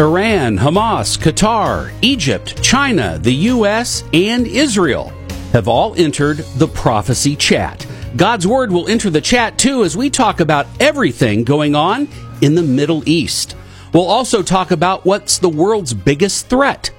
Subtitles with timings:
[0.00, 5.12] Iran, Hamas, Qatar, Egypt, China, the U.S., and Israel
[5.52, 7.86] have all entered the prophecy chat.
[8.16, 12.08] God's word will enter the chat too as we talk about everything going on
[12.40, 13.54] in the Middle East.
[13.92, 16.90] We'll also talk about what's the world's biggest threat.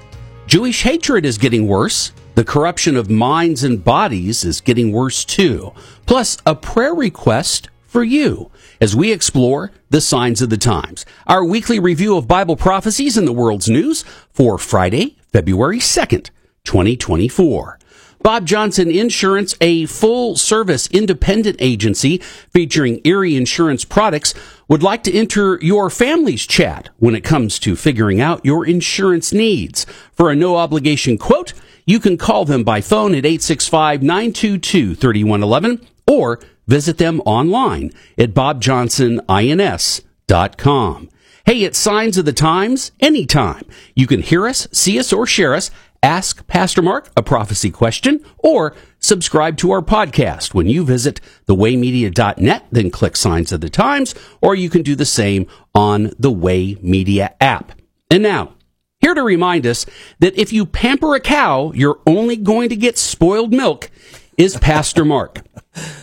[0.46, 2.12] Jewish hatred is getting worse.
[2.36, 5.74] The corruption of minds and bodies is getting worse too.
[6.06, 11.06] Plus, a prayer request for you as we explore the signs of the times.
[11.28, 16.30] Our weekly review of Bible prophecies in the world's news for Friday, February 2nd,
[16.64, 17.80] 2024.
[18.24, 22.20] Bob Johnson Insurance, a full service independent agency
[22.54, 24.34] featuring Erie Insurance products,
[24.70, 29.34] would like to enter your family's chat when it comes to figuring out your insurance
[29.34, 29.86] needs.
[30.14, 31.52] For a no obligation quote,
[31.86, 38.34] you can call them by phone at 865 922 3111 or Visit them online at
[38.34, 41.10] bobjohnsonins.com.
[41.44, 43.64] Hey, it's Signs of the Times anytime.
[43.96, 45.72] You can hear us, see us, or share us.
[46.04, 52.66] Ask Pastor Mark a prophecy question or subscribe to our podcast when you visit thewaymedia.net,
[52.72, 56.78] then click Signs of the Times, or you can do the same on the Way
[56.82, 57.74] Media app.
[58.10, 58.54] And now,
[59.00, 59.86] here to remind us
[60.20, 63.90] that if you pamper a cow, you're only going to get spoiled milk
[64.38, 65.42] is Pastor Mark,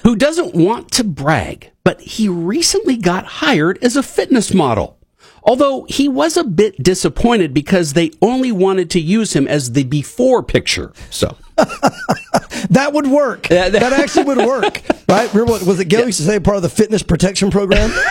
[0.02, 4.98] who doesn't want to brag, but he recently got hired as a fitness model.
[5.42, 9.84] Although he was a bit disappointed because they only wanted to use him as the
[9.84, 10.92] before picture.
[11.10, 13.48] So that would work.
[13.48, 15.32] that actually would work, right?
[15.32, 15.86] Remember what was it?
[15.86, 16.06] Gail yeah.
[16.06, 17.90] used to say part of the fitness protection program.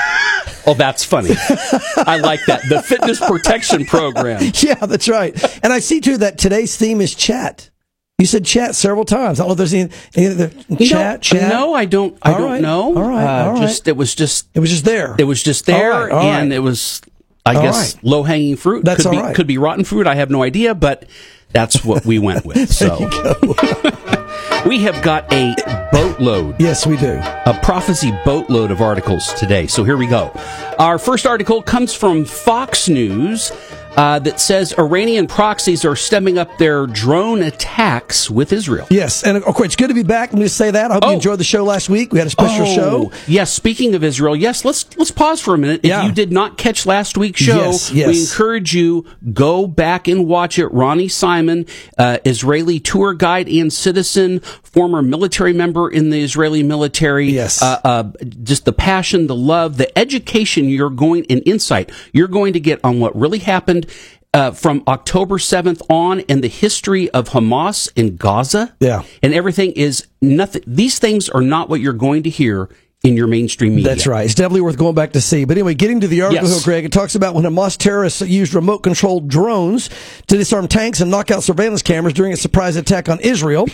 [0.69, 1.29] Oh, that's funny.
[1.95, 2.61] I like that.
[2.67, 4.51] The fitness protection program.
[4.61, 5.33] Yeah, that's right.
[5.63, 7.69] And I see too that today's theme is chat.
[8.19, 9.39] You said chat several times.
[9.39, 10.49] I don't know if there's any, any other
[10.83, 11.51] chat, chat.
[11.51, 12.17] No, I don't.
[12.23, 12.61] I all don't right.
[12.63, 12.97] know.
[12.97, 13.61] All right, uh, all right.
[13.61, 15.15] Just it was just it was just there.
[15.19, 16.99] It was just there, all right, all and it was,
[17.45, 18.83] I guess, low hanging fruit.
[18.83, 19.35] That's could all be, right.
[19.35, 20.07] Could be rotten fruit.
[20.07, 21.05] I have no idea, but
[21.51, 22.57] that's what we went with.
[22.73, 22.97] So
[24.67, 25.53] we have got a
[25.91, 26.59] boatload.
[26.59, 27.19] Yes, we do.
[27.21, 29.67] A prophecy boatload of articles today.
[29.67, 30.31] So here we go.
[30.79, 33.51] Our first article comes from Fox News
[33.97, 38.87] uh, that says Iranian proxies are stepping up their drone attacks with Israel.
[38.89, 40.31] Yes, and of course, it's good to be back.
[40.31, 40.91] Let me just say that.
[40.91, 41.09] I hope oh.
[41.09, 42.13] you enjoyed the show last week.
[42.13, 43.11] We had a special oh, show.
[43.27, 45.81] Yes, speaking of Israel, yes, let's let's pause for a minute.
[45.83, 46.05] If yeah.
[46.05, 48.07] you did not catch last week's show, yes, yes.
[48.07, 50.67] we encourage you go back and watch it.
[50.67, 51.65] Ronnie Simon,
[51.97, 57.29] uh, Israeli tour guide and citizen, former military member in the Israeli military.
[57.29, 58.03] Yes, uh, uh,
[58.43, 62.79] just the passion, the love, the education you're going and insight you're going to get
[62.83, 63.86] on what really happened
[64.33, 68.75] uh, from October 7th on in the history of Hamas in Gaza.
[68.79, 69.03] Yeah.
[69.23, 70.63] And everything is nothing.
[70.67, 72.69] These things are not what you're going to hear
[73.03, 73.89] in your mainstream media.
[73.89, 74.25] That's right.
[74.25, 75.45] It's definitely worth going back to see.
[75.45, 76.63] But anyway, getting to the article, yes.
[76.63, 79.89] Greg, it talks about when Hamas terrorists used remote controlled drones
[80.27, 83.67] to disarm tanks and knock out surveillance cameras during a surprise attack on Israel.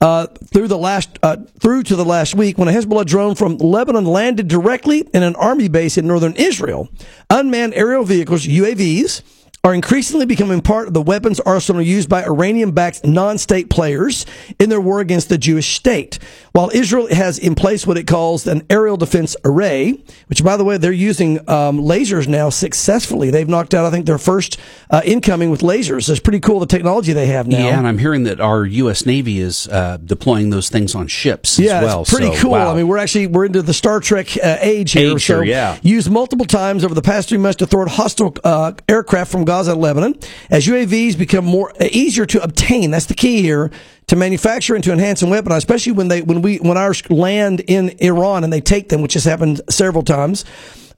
[0.00, 3.58] Uh, through the last, uh, through to the last week, when a Hezbollah drone from
[3.58, 6.88] Lebanon landed directly in an army base in northern Israel,
[7.28, 9.22] unmanned aerial vehicles, UAVs,
[9.62, 14.24] are increasingly becoming part of the weapons arsenal used by Iranian backed non state players
[14.58, 16.18] in their war against the Jewish state.
[16.52, 20.64] While Israel has in place what it calls an aerial defense array, which, by the
[20.64, 23.30] way, they're using um, lasers now successfully.
[23.30, 24.58] They've knocked out, I think, their first
[24.88, 26.08] uh, incoming with lasers.
[26.08, 27.58] It's pretty cool the technology they have now.
[27.58, 29.04] Yeah, and I'm hearing that our U.S.
[29.04, 32.00] Navy is uh, deploying those things on ships yeah, as well.
[32.00, 32.50] It's pretty so, cool.
[32.52, 32.72] Wow.
[32.72, 35.12] I mean, we're actually we're into the Star Trek uh, age here.
[35.12, 35.78] Age so yeah.
[35.82, 39.74] used multiple times over the past three months to thwart hostile uh, aircraft from Gaza
[39.74, 40.14] Lebanon.
[40.48, 43.72] As UAVs become more uh, easier to obtain, that's the key here
[44.06, 47.58] to manufacture and to enhance and weaponize, especially when they when we when ours land
[47.66, 50.44] in Iran and they take them, which has happened several times.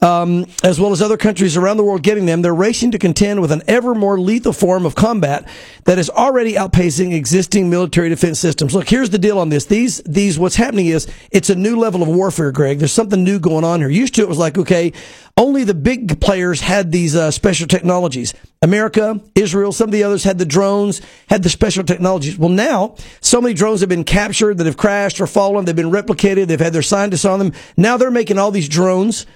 [0.02, 3.40] Um, as well as other countries around the world getting them, they're racing to contend
[3.40, 5.49] with an ever more lethal form of combat
[5.84, 8.75] that is already outpacing existing military defense systems.
[8.75, 9.66] Look, here's the deal on this.
[9.66, 12.81] These, these, what's happening is it's a new level of warfare, Greg.
[12.81, 13.88] There's something new going on here.
[13.88, 14.93] Used to it was like, okay,
[15.37, 18.34] only the big players had these uh, special technologies.
[18.60, 22.38] America, Israel, some of the others had the drones, had the special technologies.
[22.38, 25.64] Well, now so many drones have been captured that have crashed or fallen.
[25.64, 26.49] They've been replicated.
[26.49, 27.52] They've had their scientists on them.
[27.76, 29.26] Now they're making all these drones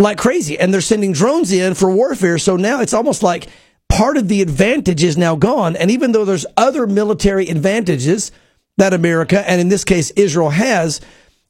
[0.00, 2.38] like crazy and they're sending drones in for warfare.
[2.38, 3.48] So now it's almost like
[3.88, 5.76] part of the advantage is now gone.
[5.76, 8.32] And even though there's other military advantages
[8.78, 11.00] that America and in this case Israel has,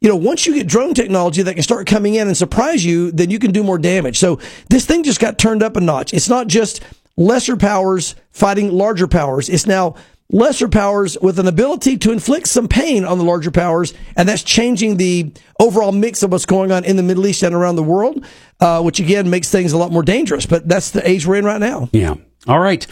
[0.01, 3.13] you know, once you get drone technology that can start coming in and surprise you,
[3.13, 4.19] then you can do more damage.
[4.19, 6.13] So this thing just got turned up a notch.
[6.13, 6.83] It's not just
[7.17, 9.49] lesser powers fighting larger powers.
[9.49, 9.95] It's now
[10.33, 14.43] lesser powers with an ability to inflict some pain on the larger powers, and that's
[14.43, 17.83] changing the overall mix of what's going on in the Middle East and around the
[17.83, 18.25] world,
[18.61, 20.47] uh, which again makes things a lot more dangerous.
[20.47, 21.89] But that's the age we're in right now.
[21.93, 22.15] Yeah.
[22.47, 22.87] All right.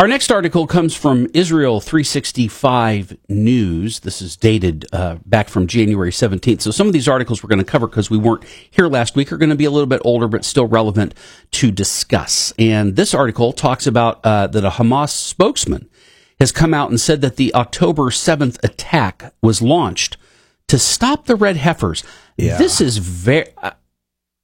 [0.00, 4.00] Our next article comes from Israel 365 News.
[4.00, 6.62] This is dated uh, back from January 17th.
[6.62, 9.30] So some of these articles we're going to cover because we weren't here last week
[9.30, 11.14] are going to be a little bit older, but still relevant
[11.50, 12.54] to discuss.
[12.58, 15.90] And this article talks about uh, that a Hamas spokesman
[16.40, 20.16] has come out and said that the October 7th attack was launched
[20.68, 22.02] to stop the red heifers.
[22.36, 22.56] Yeah.
[22.58, 23.46] This is very.
[23.62, 23.72] Uh,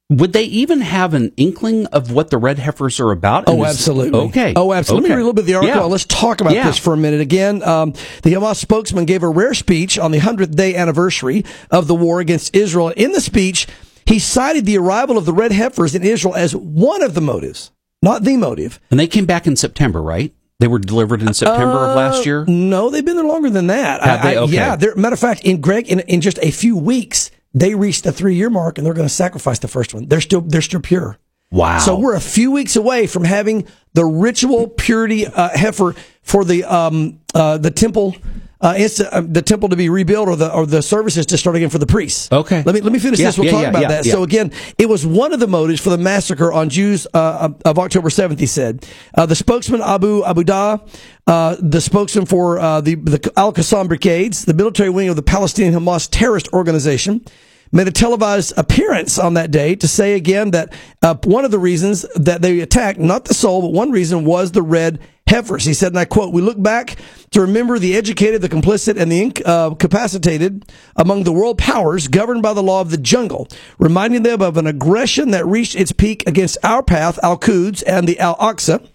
[0.09, 3.45] would they even have an inkling of what the red heifers are about?
[3.49, 4.21] Oh, And absolutely.
[4.29, 4.53] Okay.
[4.55, 5.09] Oh, absolutely.
[5.09, 5.81] Let me read a little bit of the article.
[5.81, 5.85] Yeah.
[5.87, 6.67] Let's talk about Yeah.
[6.67, 7.21] this for a minute.
[7.21, 11.89] Again, um, the Hamas spokesman gave a rare speech on the 100th day anniversary of
[11.89, 12.91] the war against Israel.
[12.91, 13.67] In the speech,
[14.05, 17.73] he cited the arrival of the red heifers in Israel as one of the motives,
[18.01, 18.79] not the motive.
[18.93, 20.33] And they came back in September, right?
[20.59, 22.45] They were delivered in September of last year.
[22.47, 24.03] No, they've been there longer than that.
[24.03, 24.37] Have I- they?
[24.39, 24.77] I- yeah.
[24.77, 28.13] they're- Matter of fact, in Greg, in, in just a few weeks, they reached the
[28.13, 30.07] three year mark and they're going to sacrifice the first one.
[30.07, 31.19] They're still, they're still pure.
[31.51, 31.79] Wow.
[31.79, 36.65] So we're a few weeks away from having the ritual purity uh, heifer for the
[36.65, 38.17] um, uh, the temple.
[38.59, 41.69] Uh, uh, the temple to be rebuilt, or the or the services to start again
[41.69, 42.33] for the priests.
[42.33, 42.63] Okay.
[42.63, 43.37] Let me let me finish Yeah, this.
[43.39, 44.05] We'll yeah, talk yeah, about that.
[44.07, 47.79] So again, it was one of the motives for the massacre on Jews uh, of-
[47.79, 48.41] October seventh.
[48.41, 50.89] He said uh, the spokesman Abu Abudah,
[51.27, 55.23] uh, the spokesman for uh, the the Al Qassam Brigades, the military wing of the
[55.23, 57.25] Palestinian Hamas terrorist organization
[57.73, 61.59] made a televised appearance on that day to say again that uh, one of the
[61.59, 65.65] reasons that they attacked, not the soul, but one reason was the red heifers.
[65.65, 66.97] He said, and I quote, we look back
[67.33, 72.43] to remember the educated, the complicit, and the incapacitated uh, among the world powers governed
[72.43, 76.23] by the law of the jungle, reminding them of an aggression that reached its peak
[76.27, 78.89] against our path, Al Quds, and the Al Aqsa,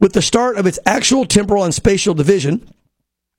[0.00, 2.68] with the start of its actual temporal and spatial division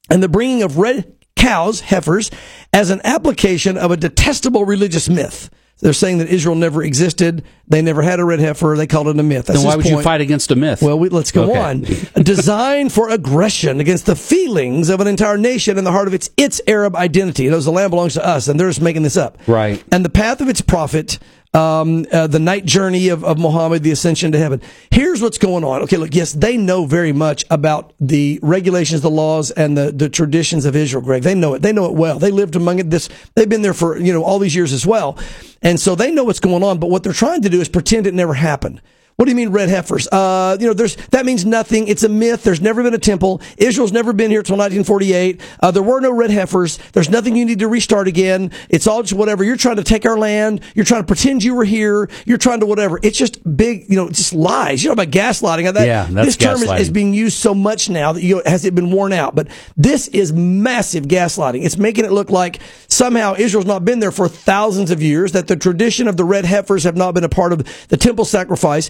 [0.10, 2.32] and the bringing of red cows, heifers,
[2.74, 5.50] as an application of a detestable religious myth.
[5.82, 7.44] They're saying that Israel never existed.
[7.68, 8.76] They never had a red heifer.
[8.78, 9.48] They called it a myth.
[9.48, 10.82] That's then why would you fight against a myth?
[10.82, 11.60] Well, we, let's go Okay.
[11.60, 12.24] on.
[12.24, 16.30] Designed for aggression against the feelings of an entire nation in the heart of its
[16.38, 17.48] its Arab identity.
[17.48, 19.38] It knows the land belongs to us, and they're just making this up.
[19.48, 19.84] Right.
[19.92, 21.20] And the path of its prophet,
[21.56, 24.62] um, uh, the night journey of, of Muhammad, the ascension to heaven.
[24.92, 25.82] Here's what's going on.
[25.84, 30.10] Okay, look, yes, they know very much about the regulations, the laws, and the, the
[30.10, 31.24] traditions of Israel, Greg.
[31.24, 31.62] They know it.
[31.62, 32.20] They know it well.
[32.20, 32.90] They lived among it.
[32.90, 35.18] This, they've been there for, you know, all these years as well.
[35.62, 38.06] And so they know what's going on, but what they're trying to do is pretend
[38.06, 38.82] it never happened.
[39.18, 40.10] What do you mean red heifers?
[40.10, 41.88] Uh, you know, there's that means nothing.
[41.88, 42.44] It's a myth.
[42.44, 43.42] There's never been a temple.
[43.58, 45.40] Israel's never been here till 1948.
[45.62, 46.80] Uh, there were no red heifers.
[46.92, 48.52] There's nothing you need to restart again.
[48.70, 49.46] It's all just whatever.
[49.46, 50.60] You're trying to take our land.
[50.74, 52.10] You're trying to pretend you were here.
[52.26, 53.00] You're trying to whatever.
[53.04, 54.84] It's just big, you know, just lies.
[54.84, 55.74] You know about gaslighting.
[55.74, 58.42] That, Yeah, that's this term is, is being used so much now that you know,
[58.46, 59.34] has it been worn out.
[59.34, 59.48] But
[59.78, 61.64] this is massive gaslighting.
[61.64, 62.60] It's making it look like
[62.96, 65.34] somehow Israel's not been there for thousands of years.
[65.34, 68.26] That the tradition of the red heifers have not been a part of the temple
[68.26, 68.90] sacrifice.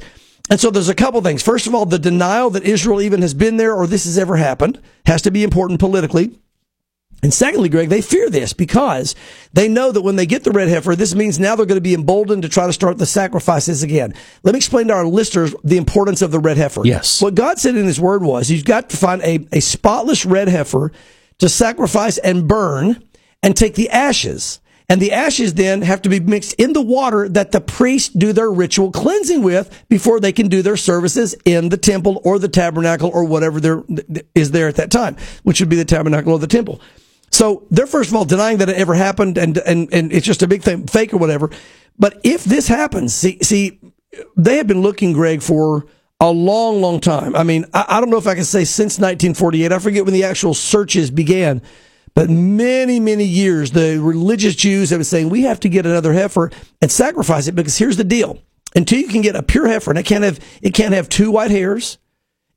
[0.49, 1.41] And so there's a couple things.
[1.41, 4.35] First of all, the denial that Israel even has been there or this has ever
[4.35, 6.37] happened has to be important politically.
[7.23, 9.15] And secondly, Greg, they fear this because
[9.51, 11.81] they know that when they get the red heifer, this means now they're going to
[11.81, 14.13] be emboldened to try to start the sacrifices again.
[14.43, 16.81] Let me explain to our listeners the importance of the red heifer.
[16.85, 17.23] Yes.
[17.23, 20.49] What God said in His Word was, You've got to find a, a spotless red
[20.49, 20.91] heifer
[21.39, 23.03] to sacrifice and burn
[23.45, 24.59] and take the ashes.
[24.89, 28.33] And the ashes then have to be mixed in the water that the priests do
[28.33, 32.47] their ritual cleansing with before they can do their services in the temple or the
[32.47, 33.83] tabernacle or whatever there
[34.33, 36.81] is there at that time, which would be the tabernacle or the temple.
[37.31, 40.43] So they're first of all denying that it ever happened and, and, and it's just
[40.43, 41.51] a big thing, fake or whatever.
[41.97, 43.79] But if this happens, see, see,
[44.35, 45.85] they have been looking, Greg, for
[46.19, 47.35] a long, long time.
[47.35, 49.71] I mean, I, I don't know if I can say since 1948.
[49.71, 51.61] I forget when the actual searches began.
[52.15, 56.13] But many, many years, the religious Jews have been saying, we have to get another
[56.13, 56.49] heifer
[56.81, 58.39] and sacrifice it because here's the deal.
[58.75, 61.31] until you can get a pure heifer, and it can't have it can't have two
[61.31, 61.97] white hairs.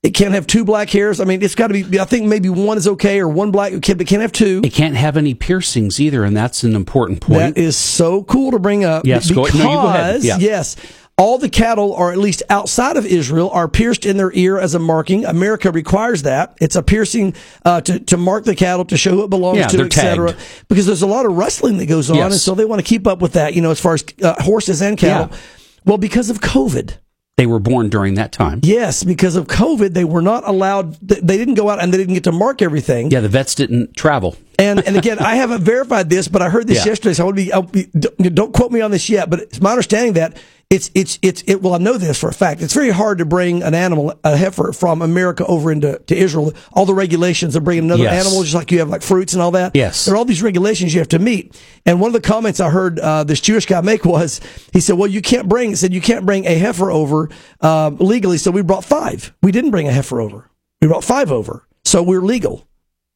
[0.02, 1.20] It can't have two black hairs.
[1.20, 1.98] I mean, it's got to be.
[1.98, 3.72] I think maybe one is okay, or one black.
[3.72, 4.60] It can't, it can't have two.
[4.64, 7.56] It can't have any piercings either, and that's an important point.
[7.56, 9.04] That is so cool to bring up.
[9.06, 10.22] Yes, go- because no, you go ahead.
[10.22, 10.38] Yeah.
[10.38, 10.76] yes,
[11.18, 14.74] all the cattle, or at least outside of Israel, are pierced in their ear as
[14.74, 15.24] a marking.
[15.24, 16.56] America requires that.
[16.60, 17.34] It's a piercing
[17.64, 20.36] uh, to to mark the cattle to show who it belongs Yeah, to, etc.
[20.68, 22.32] Because there's a lot of rustling that goes on, Yes.
[22.32, 23.54] and so they want to keep up with that.
[23.54, 25.28] You know, as far as uh, horses and cattle.
[25.30, 25.38] Yeah.
[25.84, 26.98] Well, because of COVID.
[27.36, 28.60] they were born during that time.
[28.62, 30.94] Yes, because of COVID, they were not allowed.
[31.00, 33.10] They didn't go out and they didn't get to mark everything.
[33.10, 34.36] Yeah, the vets didn't travel.
[34.58, 36.90] And and again, I haven't verified this, but I heard this Yeah.
[36.90, 37.14] yesterday.
[37.14, 37.86] So I want to be, I'll be.
[37.96, 40.36] Don't don't quote me on this yet, but it's my understanding that
[40.68, 41.62] it's it's it's it.
[41.62, 42.60] Well, I know this for a fact.
[42.60, 46.52] It's very hard to bring an animal, a heifer, from America over into to Israel.
[46.72, 48.26] All the regulations of bringing another Yes.
[48.26, 49.76] animal, just like you have like fruits and all that.
[49.76, 50.04] Yes.
[50.04, 51.56] there are all these regulations you have to meet.
[51.86, 54.40] And one of the comments I heard uh, this Jewish guy make was,
[54.72, 57.92] he said, "Well, you can't bring," he said, "You can't bring a heifer over uh,
[58.00, 59.32] legally." So we brought five.
[59.40, 60.50] We didn't bring a heifer over.
[60.82, 61.64] We brought five over.
[61.84, 62.67] So we're legal.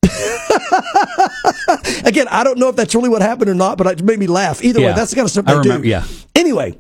[2.05, 4.27] Again, I don't know if that's really what happened or not, but it made me
[4.27, 4.63] laugh.
[4.63, 5.89] Either way, that's the kind of stuff I they remember- do.
[5.89, 6.05] yeah.
[6.35, 6.77] Anyway,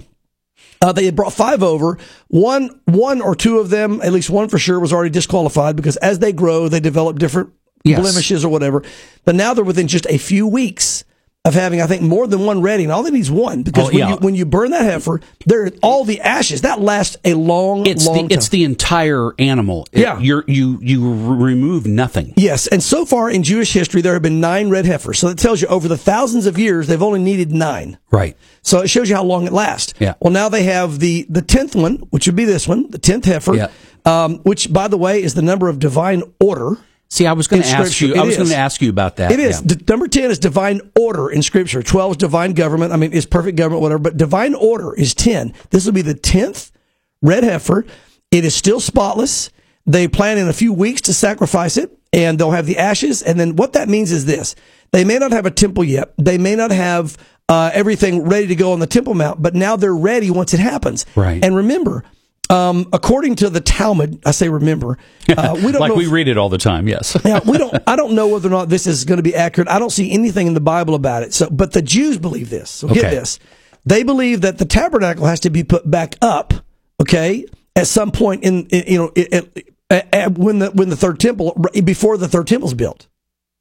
[0.80, 1.98] uh, they had brought five over.
[2.28, 5.96] One, one or two of them, at least one for sure, was already disqualified because
[5.98, 7.50] as they grow, they develop different
[7.84, 8.00] Yes.
[8.00, 8.82] blemishes or whatever.
[9.24, 11.04] But now they're within just a few weeks
[11.44, 13.86] of having, I think, more than one ready, and all they need is one because
[13.86, 14.10] Oh, when, yeah.
[14.10, 18.06] you, when you burn that heifer, there all the ashes that lasts a long, It's
[18.06, 19.88] long the it's the entire animal.
[19.90, 20.20] It- Yeah.
[20.20, 22.32] you're, you you remove nothing.
[22.36, 25.18] Yes, and so far in Jewish history, there have been nine red heifers.
[25.18, 27.98] So that tells you over the thousands of years, they've only needed nine.
[28.12, 28.36] Right.
[28.62, 29.94] So it shows you how long it lasts.
[29.98, 30.14] Yeah.
[30.20, 33.24] Well, now they have the the tenth one, which would be this one, the tenth
[33.24, 33.68] heifer, Yeah.
[34.04, 36.76] um, which by the way is the number of divine order.
[37.12, 38.14] See, I was going to ask you.
[38.14, 39.32] I was going to ask you about that.
[39.32, 39.74] It is Yeah.
[39.74, 41.82] D- number ten is divine order in Scripture.
[41.82, 42.90] Twelve is divine government.
[42.90, 43.98] I mean, it's perfect government, whatever.
[43.98, 45.52] But divine order is ten.
[45.68, 46.72] This will be the tenth
[47.20, 47.84] red heifer.
[48.30, 49.50] It is still spotless.
[49.84, 53.20] They plan in a few weeks to sacrifice it, and they'll have the ashes.
[53.20, 54.54] And then what that means is this:
[54.92, 56.14] they may not have a temple yet.
[56.16, 59.76] They may not have uh, everything ready to go on the Temple Mount, but now
[59.76, 61.04] they're ready once it happens.
[61.14, 61.44] Right.
[61.44, 62.04] And remember.
[62.52, 64.98] Um, according to the Talmud, I say remember,
[65.30, 66.86] uh, we don't like we if- read it all the time.
[66.86, 67.16] Yes.
[67.46, 67.74] we don't.
[67.86, 69.68] I don't know whether or not this is going to be accurate.
[69.68, 71.32] I don't see anything in the Bible about it.
[71.32, 72.68] So, but the Jews believe this.
[72.68, 73.38] So get this:
[73.86, 76.52] they believe that the tabernacle has to be put back up.
[77.00, 79.50] Okay, at some point in, in you know it,
[79.90, 83.08] it, when the when the third temple before the third temple is built.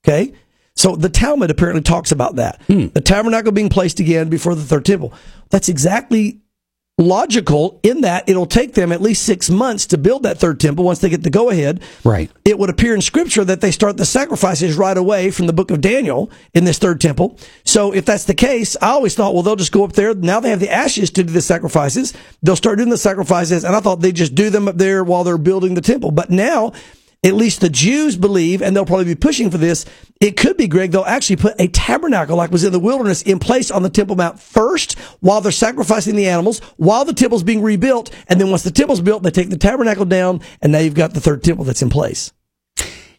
[0.05, 0.33] Okay.
[0.73, 2.61] So the Talmud apparently talks about that.
[2.67, 2.87] Hmm.
[2.87, 5.13] The tabernacle being placed again before the third temple.
[5.49, 6.39] That's exactly
[6.97, 10.85] logical in that it'll take them at least six months to build that third temple
[10.85, 12.29] once they get the go ahead Right.
[12.45, 15.71] it would appear in scripture that they start the sacrifices right away from the book
[15.71, 17.39] of Daniel in this third temple.
[17.63, 20.13] So if that's the case, I always thought, well, they'll just go up there.
[20.13, 22.13] Now they have the ashes to do the sacrifices.
[22.43, 23.63] They'll start doing the sacrifices.
[23.63, 26.11] And I thought they just do them up there while they're building the temple.
[26.11, 26.73] But now,
[27.23, 29.85] at least the Jews believe, and they'll probably be pushing for this.
[30.19, 33.37] It could be, Greg, they'll actually put a tabernacle like was in the wilderness in
[33.39, 37.61] place on the Temple Mount first while they're sacrificing the animals, while the temple's being
[37.61, 38.09] rebuilt.
[38.27, 41.13] And then once the temple's built, they take the tabernacle down, and now you've got
[41.13, 42.31] the third temple that's in place.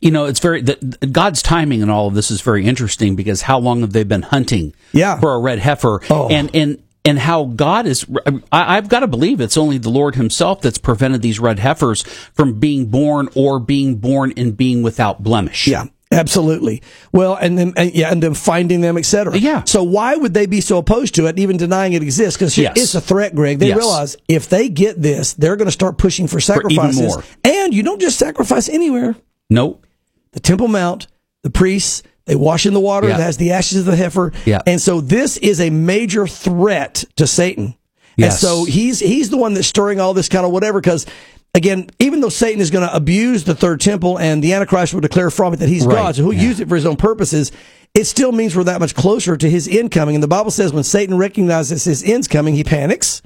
[0.01, 0.75] You know, it's very the,
[1.13, 4.23] God's timing and all of this is very interesting because how long have they been
[4.23, 5.21] hunting Yeah.
[5.21, 6.27] for a red heifer Oh.
[6.29, 8.07] and and and how God is
[8.53, 12.03] I, I've got to believe it's only the Lord himself that's prevented these red heifers
[12.35, 15.67] from being born or being born and being without blemish.
[15.67, 16.81] Yeah, absolutely.
[17.13, 19.37] Well, and then and, yeah, and then finding them, etc.
[19.39, 19.65] Yeah.
[19.65, 22.37] So why would they be so opposed to it, even denying it exists?
[22.39, 22.75] Because Yes.
[22.77, 23.59] it's a threat, Greg.
[23.59, 23.77] They Yes.
[23.79, 27.01] realize if they get this, they're going to start pushing for sacrifices.
[27.01, 27.25] more.
[27.43, 29.17] And you don't just sacrifice anywhere.
[29.51, 29.85] Nope.
[30.33, 31.09] The Temple Mount,
[31.43, 33.17] the priests, they wash in the water Yeah.
[33.17, 34.33] that has the ashes of the heifer.
[34.45, 34.61] Yeah.
[34.67, 37.75] And so this is a major threat to Satan.
[38.17, 38.35] Yes.
[38.35, 41.07] And so he's he's the one that's stirring all this kind of whatever because
[41.55, 45.01] again, even though Satan is going to abuse the third temple and the Antichrist will
[45.01, 45.95] declare from it that he's Right.
[45.97, 46.49] God, so he'll Yeah.
[46.49, 47.51] use it for his own purposes,
[47.95, 50.15] it still means we're that much closer to his end coming.
[50.15, 53.21] And the Bible says when Satan recognizes his end's coming, he panics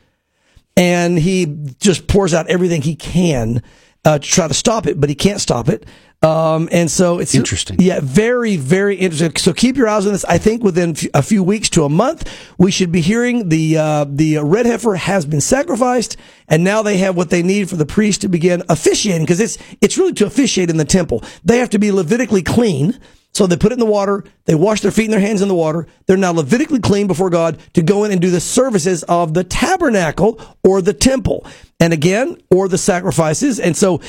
[0.76, 1.46] and he
[1.80, 3.62] just pours out everything he can
[4.06, 5.84] uh, to try to stop it, but he can't stop it.
[6.22, 7.76] Um, and so it's Interesting.
[7.78, 9.36] Yeah, very, very interesting.
[9.36, 10.24] So keep your eyes on this.
[10.24, 14.06] I think within a few weeks to a month, we should be hearing the uh,
[14.08, 16.16] the red heifer has been sacrificed,
[16.48, 19.58] and now they have what they need for the priest to begin officiating because it's
[19.82, 21.22] it's really to officiate in the temple.
[21.44, 22.98] They have to be Levitically clean.
[23.36, 24.24] So they put it in the water.
[24.46, 25.86] They wash their feet and their hands in the water.
[26.06, 29.44] They're now Levitically clean before God to go in and do the services of the
[29.44, 31.46] tabernacle or the temple.
[31.78, 33.60] And again, or the sacrifices.
[33.60, 34.00] And so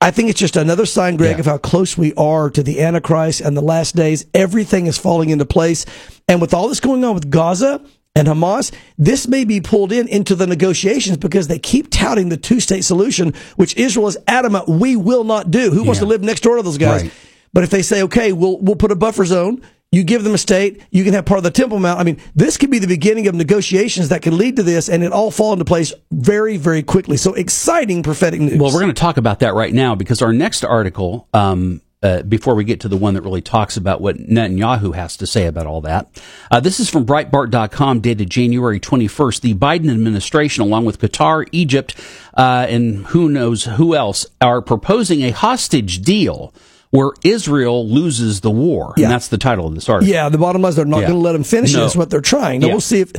[0.00, 1.40] I think it's just another sign, Greg, Yeah.
[1.40, 4.26] of how close we are to the Antichrist and the last days.
[4.34, 5.86] Everything is falling into place.
[6.28, 7.80] And with all this going on with Gaza
[8.14, 12.36] and Hamas, this may be pulled in into the negotiations because they keep touting the
[12.36, 15.70] two state solution, which Israel is adamant we will not do.
[15.70, 17.04] Who wants to live next door to those guys?
[17.04, 17.12] Right.
[17.54, 19.62] But if they say, okay, we'll we'll put a buffer zone,
[19.94, 22.00] you give them a state, you can have part of the Temple Mount.
[22.00, 25.04] I mean, this could be the beginning of negotiations that could lead to this, and
[25.04, 27.16] it all fall into place very, very quickly.
[27.16, 28.58] So exciting prophetic news.
[28.58, 32.22] Well, we're going to talk about that right now because our next article, um, uh,
[32.22, 35.46] before we get to the one that really talks about what Netanyahu has to say
[35.46, 36.08] about all that,
[36.50, 39.42] uh, this is from Breitbart.com, dated January 21st.
[39.42, 41.94] The Biden administration, along with Qatar, Egypt,
[42.36, 46.52] uh, and who knows who else, are proposing a hostage deal
[46.94, 48.94] where Israel loses the war.
[48.96, 49.06] Yeah.
[49.06, 50.14] And that's the title of this article.
[50.14, 51.08] Yeah, the bottom line is they're not Yeah.
[51.08, 51.76] going to let them finish it.
[51.76, 51.80] No.
[51.82, 52.60] That's what they're trying.
[52.60, 52.74] Now Yeah.
[52.74, 53.10] we'll see if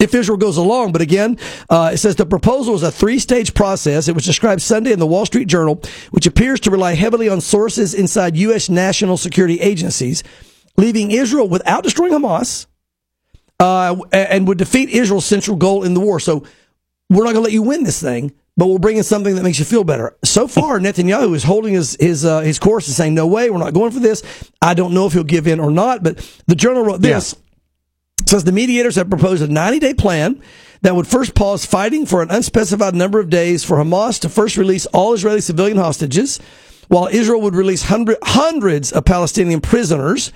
[0.00, 0.92] if Israel goes along.
[0.92, 1.36] But again,
[1.68, 4.08] uh, it says the proposal is a three stage process.
[4.08, 5.82] It was described Sunday in the Wall Street Journal,
[6.12, 8.70] which appears to rely heavily on sources inside U.S.
[8.70, 10.22] national security agencies,
[10.78, 12.66] leaving Israel without destroying Hamas,
[13.60, 16.20] uh, and would defeat Israel's central goal in the war.
[16.20, 16.44] So
[17.10, 19.44] we're not going to let you win this thing, but we'll bring in something that
[19.44, 20.16] makes you feel better.
[20.24, 23.58] So far, Netanyahu is holding his his uh, his course and saying, "No way, we're
[23.58, 24.22] not going for this."
[24.60, 27.36] I don't know if he'll give in or not, but the journal wrote this.
[28.26, 30.42] Says the mediators have proposed a 90 day plan
[30.82, 34.56] that would first pause fighting for an unspecified number of days for Hamas to first
[34.56, 36.40] release all Israeli civilian hostages,
[36.88, 40.32] while Israel would release hundred, hundreds of Palestinian prisoners,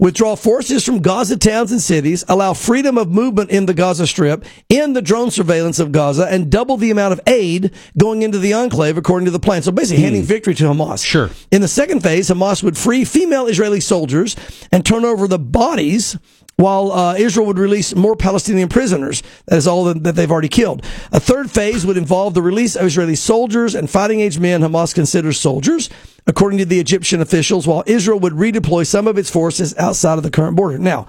[0.00, 4.44] withdraw forces from Gaza towns and cities, allow freedom of movement in the Gaza Strip,
[4.68, 8.54] end the drone surveillance of Gaza, and double the amount of aid going into the
[8.54, 9.62] enclave according to the plan.
[9.62, 10.28] So basically handing hmm.
[10.28, 11.04] victory to Hamas.
[11.04, 11.30] Sure.
[11.52, 14.34] In the second phase, Hamas would free female Israeli soldiers
[14.72, 16.18] and turn over the bodies
[16.60, 19.22] while uh, Israel would release more Palestinian prisoners.
[19.46, 20.84] That is all that they've already killed.
[21.10, 24.94] A third phase would involve the release of Israeli soldiers and fighting age men Hamas
[24.94, 25.88] considers soldiers,
[26.26, 30.22] according to the Egyptian officials, while Israel would redeploy some of its forces outside of
[30.22, 30.78] the current border.
[30.78, 31.06] Now,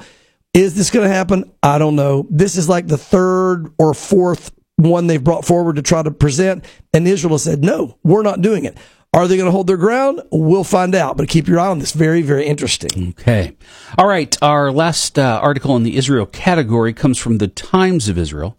[0.53, 1.51] is this going to happen?
[1.61, 2.27] I don't know.
[2.29, 6.65] This is like the third or fourth one they've brought forward to try to present,
[6.93, 8.77] and Israel has said, no, we're not doing it.
[9.13, 10.21] Are they going to hold their ground?
[10.31, 11.17] We'll find out.
[11.17, 11.91] But keep your eye on this.
[11.91, 13.13] Very, very interesting.
[13.19, 13.51] Okay.
[13.97, 14.35] All right.
[14.41, 18.57] Our last uh, article in the Israel category comes from the Times of Israel,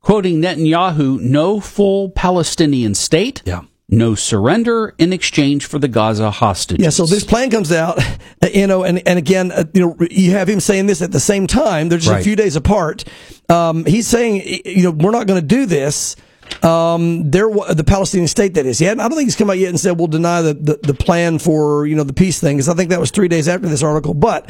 [0.00, 3.60] quoting Netanyahu no full Palestinian state, Yeah.
[3.88, 6.82] no surrender in exchange for the Gaza hostages.
[6.82, 7.98] Yeah, so this plan comes out,
[8.42, 11.12] uh, you know, and, and again, uh, you know, you have him saying this at
[11.12, 11.88] the same time.
[11.88, 12.20] They're just Right.
[12.20, 13.04] a few days apart.
[13.48, 16.16] Um, he's saying, you know, we're not going to do this.
[16.62, 18.78] Um, they're wa- the Palestinian state that is.
[18.78, 20.94] He I don't think he's come out yet and said we'll deny the, the, the
[20.94, 23.68] plan for, you know, the peace thing, because I think that was three days after
[23.68, 24.14] this article.
[24.14, 24.48] But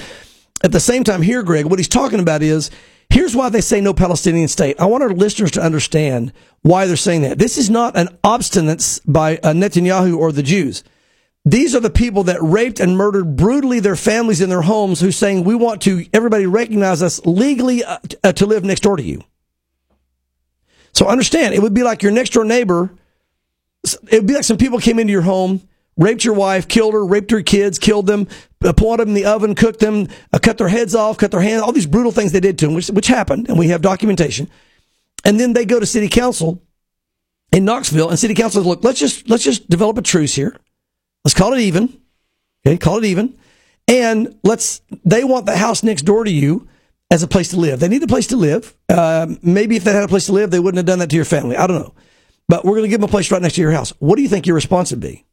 [0.62, 2.70] at the same time here, Greg, what he's talking about is
[3.10, 4.80] here's why they say no Palestinian state.
[4.80, 7.38] I want our listeners to understand why they're saying that.
[7.38, 10.84] This is not an obstinance by uh, Netanyahu or the Jews.
[11.44, 15.16] These are the people that raped and murdered brutally their families in their homes who's
[15.16, 19.02] saying we want to everybody recognize us legally uh, uh, to live next door to
[19.02, 19.22] you.
[20.92, 22.90] So understand, it would be like your next door neighbor.
[23.84, 27.04] It would be like some people came into your home, raped your wife, killed her,
[27.04, 28.28] raped her kids, killed them,
[28.64, 31.40] uh, put them in the oven, cooked them, uh, cut their heads off, cut their
[31.40, 33.82] hands, all these brutal things they did to them, which, which happened, and we have
[33.82, 34.48] documentation.
[35.24, 36.62] And then they go to city council
[37.52, 40.56] in Knoxville, and city council says, look, let's just let's just develop a truce here.
[41.24, 42.00] Let's call it even.
[42.66, 43.38] Okay, call it even.
[43.88, 46.68] And let's, they want the house next door to you
[47.12, 47.78] as a place to live.
[47.78, 48.74] They need a place to live.
[48.88, 51.16] Uh, maybe if they had a place to live, they wouldn't have done that to
[51.16, 51.56] your family.
[51.56, 51.94] I don't know.
[52.48, 53.90] But we're going to give them a place right next to your house.
[53.98, 55.26] What do you think your response would be?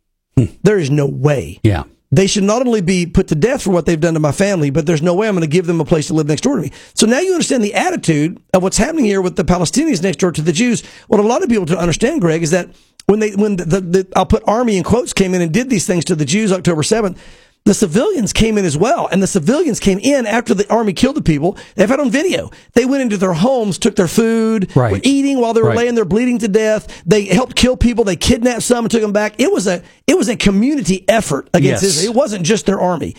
[0.61, 1.59] There is no way.
[1.63, 1.83] Yeah.
[2.11, 4.71] They should not only be put to death for what they've done to my family,
[4.71, 6.55] but there's no way I'm going to give them a place to live next door
[6.57, 6.71] to me.
[6.95, 10.31] So now you understand the attitude of what's happening here with the Palestinians next door
[10.31, 10.83] to the Jews.
[11.07, 12.69] What a lot of people don't understand, Greg, is that
[13.05, 15.69] when they, when the, the, the I'll put army in quotes came in and did
[15.69, 17.17] these things to the Jews October 7th,
[17.65, 19.07] the civilians came in as well.
[19.11, 21.57] And the civilians came in after the army killed the people.
[21.75, 22.49] They've had on video.
[22.73, 24.91] They went into their homes, took their food, Right.
[24.93, 25.77] were eating while they were Right.
[25.77, 26.87] laying there bleeding to death.
[27.05, 28.03] They helped kill people.
[28.05, 29.35] They kidnapped some and took them back.
[29.37, 31.97] It was a, it was a community effort against Yes.
[31.97, 32.11] Israel.
[32.13, 33.15] It wasn't just their army.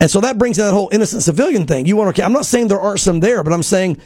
[0.00, 1.86] And so that brings in that whole innocent civilian thing.
[1.86, 3.96] You want to, I'm not saying there aren't some there, but I'm saying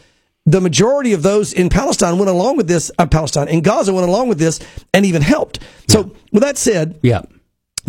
[0.46, 4.06] the majority of those in Palestine went along with this, uh, Palestine, in Gaza went
[4.08, 4.60] along with this
[4.94, 5.58] and even helped.
[5.88, 7.22] So with that said, Yeah.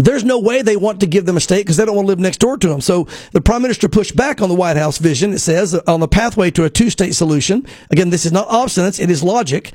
[0.04, 2.10] There's no way they want to give them a state because they don't want to
[2.10, 2.82] live next door to them.
[2.82, 5.34] So the prime minister pushed back on the White House vision.
[5.34, 7.66] It says on the pathway to a two state solution.
[7.92, 9.00] Again, this is not obstinance.
[9.02, 9.74] It is logic.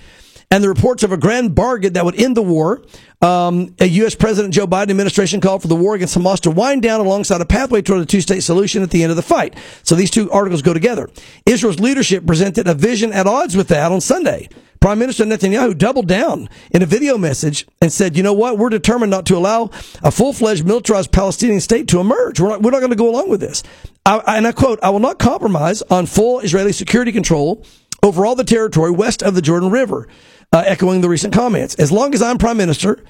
[0.51, 2.83] And the reports of a grand bargain that would end the war.
[3.23, 4.15] Um, a U.S.
[4.15, 7.47] President Joe Biden administration called for the war against Hamas to wind down alongside a
[7.47, 9.57] pathway toward a two state solution at the end of the fight.
[9.83, 11.11] So these two articles go together.
[11.47, 14.49] Israel's leadership presented a vision at odds with that on Sunday.
[14.85, 18.59] Prime Minister Netanyahu doubled down in a video message and said, you know what?
[18.59, 19.71] We're determined not to allow
[20.03, 22.39] a full-fledged militarized Palestinian state to emerge.
[22.39, 23.63] We're not, we're not going to go along with this.
[24.05, 27.65] I, and I quote, I will not compromise on full Israeli security control
[28.03, 30.07] over all the territory west of the Jordan River,
[30.53, 31.75] uh, echoing the recent comments.
[31.77, 33.03] As long as I'm prime minister,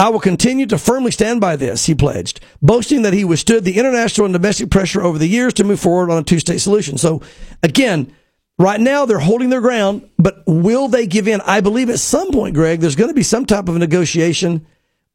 [0.00, 3.78] I will continue to firmly stand by this, he pledged, boasting that he withstood the
[3.78, 6.98] international and domestic pressure over the years to move forward on a two state solution.
[6.98, 7.22] So,
[7.62, 8.12] again,
[8.60, 11.40] right now they're holding their ground, but will they give in?
[11.40, 14.66] I believe at some point, Greg, there's going to be some type of negotiation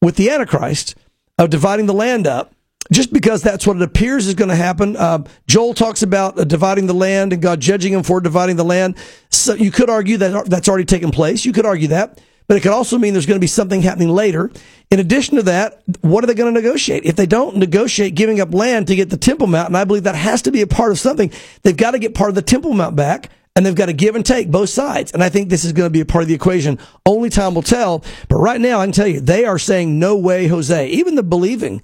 [0.02, 0.96] with the Antichrist
[1.38, 2.54] of dividing the land up
[2.92, 4.96] just because that's what it appears is going to happen.
[4.96, 8.66] Uh, Joel talks about uh, dividing the land and God judging him for dividing the
[8.66, 8.98] land.
[9.30, 11.46] So you could argue that that's already taken place.
[11.46, 14.10] You could argue that, but it could also mean there's going to be something happening
[14.10, 14.52] later.
[14.92, 17.06] In addition to that, what are they going to negotiate?
[17.06, 20.04] If they don't negotiate giving up land to get the Temple Mount, and I believe
[20.04, 21.32] that has to be a part of something,
[21.64, 24.16] they've got to get part of the Temple Mount back and they've got to give
[24.16, 25.14] and take both sides.
[25.14, 26.78] And I think this is going to be a part of the equation.
[27.06, 28.04] Only time will tell.
[28.28, 30.88] But right now, I can tell you, they are saying no way, Jose.
[30.88, 31.82] Even the believing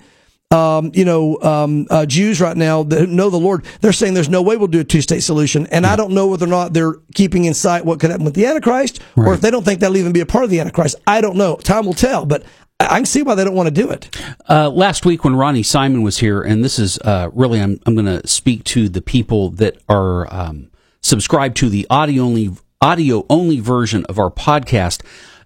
[0.51, 4.29] um, you know, um, uh, Jews right now that know the Lord, they're saying there's
[4.29, 5.65] no way we'll do a two state solution.
[5.67, 5.93] And yeah.
[5.93, 8.45] I don't know whether or not they're keeping in sight what could happen with the
[8.45, 9.27] Antichrist right.
[9.27, 10.95] or if they don't think that'll even be a part of the Antichrist.
[11.07, 11.55] I don't know.
[11.55, 12.25] Time will tell.
[12.25, 12.43] But
[12.79, 14.15] I can see why they don't want to do it.
[14.49, 17.95] Uh, last week when Ronnie Simon was here, and this is uh, really, I'm, I'm
[17.95, 23.25] going to speak to the people that are um, subscribed to the audio only audio
[23.29, 25.03] only version of our podcast.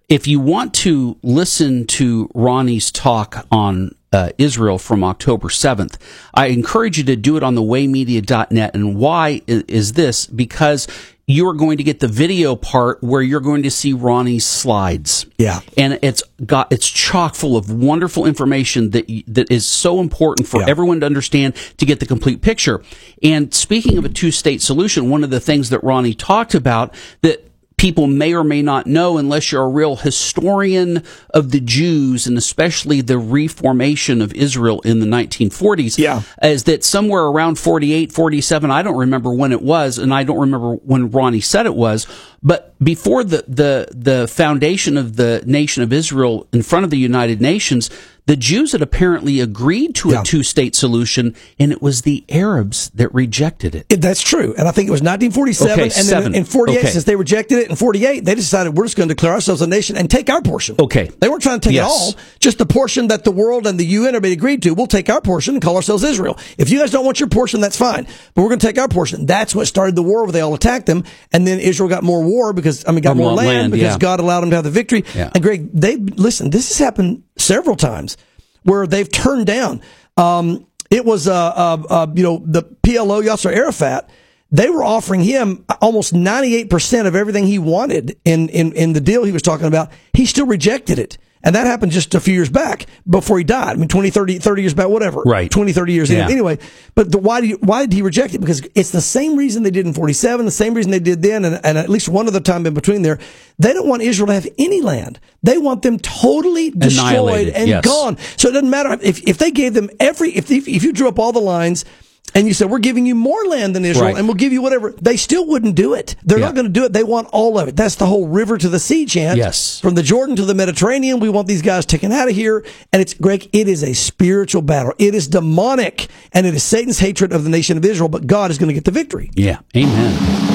[0.07, 5.97] If you want to listen to Ronnie's talk on uh, Israel from October 7th.
[6.33, 8.73] I encourage you to do it on the waymedia.net.
[8.73, 10.25] And why is this?
[10.25, 10.87] Because
[11.27, 15.25] you are going to get the video part where you're going to see Ronnie's slides.
[15.37, 15.59] Yeah.
[15.75, 20.61] And it's got, it's chock full of wonderful information that, that is so important for
[20.61, 20.69] yeah.
[20.69, 22.83] everyone to understand to get the complete picture.
[23.21, 26.93] And speaking of a two state solution, one of the things that Ronnie talked about
[27.21, 27.44] that
[27.77, 32.37] people may or may not know unless you're a real historian of the Jews and
[32.37, 36.21] especially the reformation of Israel in the 1940s yeah.
[36.41, 40.39] is that somewhere around 48 47 I don't remember when it was and I don't
[40.39, 42.07] remember when Ronnie said it was
[42.41, 46.97] but before the the the foundation of the nation of Israel in front of the
[46.97, 47.89] United Nations
[48.25, 52.89] the Jews had apparently agreed to a two state solution, and it was the Arabs
[52.95, 54.01] that rejected it.
[54.01, 54.55] that's true.
[54.57, 55.73] And I think it was 1947.
[55.73, 56.31] Okay, and seven.
[56.31, 56.87] then in 48, okay.
[56.87, 59.67] since they rejected it in 48, they decided we're just going to declare ourselves a
[59.67, 60.75] nation and take our portion.
[60.79, 61.11] Okay.
[61.19, 61.85] They weren't trying to take yes.
[61.85, 64.73] it all, just the portion that the world and the UN have agreed to.
[64.73, 66.39] We'll take our portion and call ourselves Israel.
[66.57, 68.05] If you guys don't want your portion, that's fine.
[68.33, 69.27] But we're going to take our portion.
[69.27, 71.03] That's what started the war where they all attacked them.
[71.31, 73.93] And then Israel got more war because, I mean, got more, more land, land, because
[73.93, 73.99] yeah.
[73.99, 75.03] God allowed them to have the victory.
[75.13, 75.29] Yeah.
[75.33, 78.17] And Greg, they, listen, this has happened several times
[78.63, 79.81] where they've turned down.
[80.17, 84.09] Um, it was, uh, uh, uh, you know, the PLO Yasser Arafat.
[84.51, 89.23] They were offering him almost 98% of everything he wanted in, in, in the deal
[89.23, 89.91] he was talking about.
[90.13, 91.17] He still rejected it.
[91.45, 93.69] And that happened just a few years back before he died.
[93.69, 95.21] I mean, 20, 30, 30 years back, whatever.
[95.21, 95.49] Right.
[95.49, 96.27] 20, 30 years yeah.
[96.27, 96.57] anyway.
[96.95, 98.39] But the, why, do you, why did he reject it?
[98.39, 101.45] Because it's the same reason they did in 47, the same reason they did then,
[101.45, 103.19] and, and at least one other time in between there.
[103.59, 105.19] They don't want Israel to have any land.
[105.43, 107.85] They want them totally destroyed and yes.
[107.85, 108.17] gone.
[108.37, 111.19] So it doesn't matter if, if they gave them every, if, if you drew up
[111.19, 111.85] all the lines,
[112.33, 114.17] and you said we're giving you more land than Israel right.
[114.17, 116.15] and we'll give you whatever, they still wouldn't do it.
[116.23, 116.45] They're yeah.
[116.45, 116.93] not going to do it.
[116.93, 117.75] They want all of it.
[117.75, 119.37] That's the whole river to the sea chant.
[119.37, 119.79] Yes.
[119.79, 122.65] From the Jordan to the Mediterranean, we want these guys taken out of here.
[122.91, 124.93] And it's, Greg, it is a spiritual battle.
[124.97, 128.51] It is demonic and it is Satan's hatred of the nation of Israel, but God
[128.51, 129.29] is going to get the victory.
[129.35, 129.59] Yeah.
[129.75, 130.54] Amen.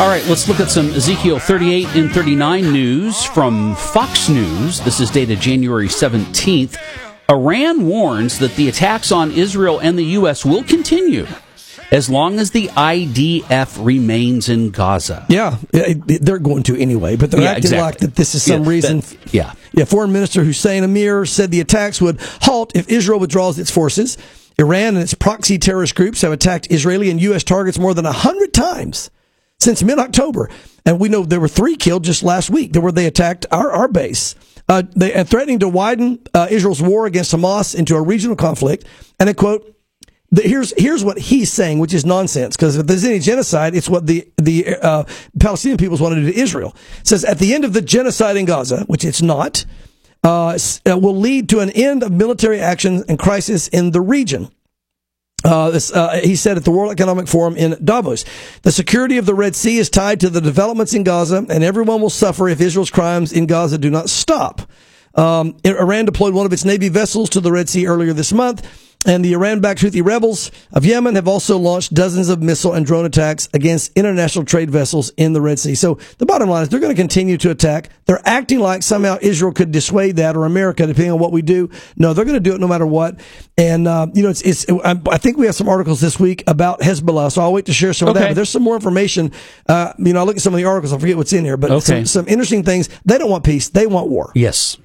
[0.00, 4.80] All right, let's look at some Ezekiel 38 and 39 news from Fox News.
[4.80, 6.78] This is dated January 17th.
[7.28, 10.42] Iran warns that the attacks on Israel and the U.S.
[10.42, 11.26] will continue
[11.92, 15.26] as long as the IDF remains in Gaza.
[15.28, 17.84] Yeah, they're going to anyway, but they're yeah, acting exactly.
[17.84, 19.00] like that this is some yeah, reason.
[19.00, 19.52] That, yeah.
[19.72, 24.16] Yeah, Foreign Minister Hussein Amir said the attacks would halt if Israel withdraws its forces.
[24.58, 27.44] Iran and its proxy terrorist groups have attacked Israeli and U.S.
[27.44, 29.10] targets more than 100 times
[29.60, 30.50] since mid October.
[30.84, 33.88] And we know there were three killed just last week where they attacked our, our
[33.88, 34.34] base.
[34.68, 38.86] Uh, they threatening to widen uh, Israel's war against Hamas into a regional conflict.
[39.18, 39.76] And I quote,
[40.30, 42.56] the, here's here's what he's saying, which is nonsense.
[42.56, 45.04] Because if there's any genocide, it's what the the uh,
[45.38, 46.76] Palestinian peoples want to do to Israel.
[47.00, 49.64] It says at the end of the genocide in Gaza, which it's not,
[50.22, 50.56] uh,
[50.88, 54.50] uh, will lead to an end of military action and crisis in the region.
[55.42, 58.24] Uh, this, uh, he said at the World Economic Forum in Davos,
[58.62, 62.00] the security of the Red Sea is tied to the developments in Gaza, and everyone
[62.00, 64.62] will suffer if Israel's crimes in Gaza do not stop.
[65.14, 68.66] Um, Iran deployed one of its Navy vessels to the Red Sea earlier this month,
[69.10, 73.04] And the Iran-backed Houthi rebels of Yemen have also launched dozens of missile and drone
[73.04, 75.74] attacks against international trade vessels in the Red Sea.
[75.74, 77.90] So the bottom line is they're going to continue to attack.
[78.04, 81.70] They're acting like somehow Israel could dissuade that or America, depending on what we do.
[81.96, 83.18] No, they're going to do it no matter what.
[83.58, 86.78] And uh, you know, it's, it's I think we have some articles this week about
[86.78, 88.20] Hezbollah, so I'll wait to share some of that.
[88.20, 88.30] Okay.
[88.30, 89.32] But there's some more information.
[89.68, 90.92] Uh, you know, I look at some of the articles.
[90.92, 91.80] I forget what's in here, but Okay.
[91.80, 92.88] some, some interesting things.
[93.04, 93.70] They don't want peace.
[93.70, 94.30] They want war.
[94.36, 94.76] Yes.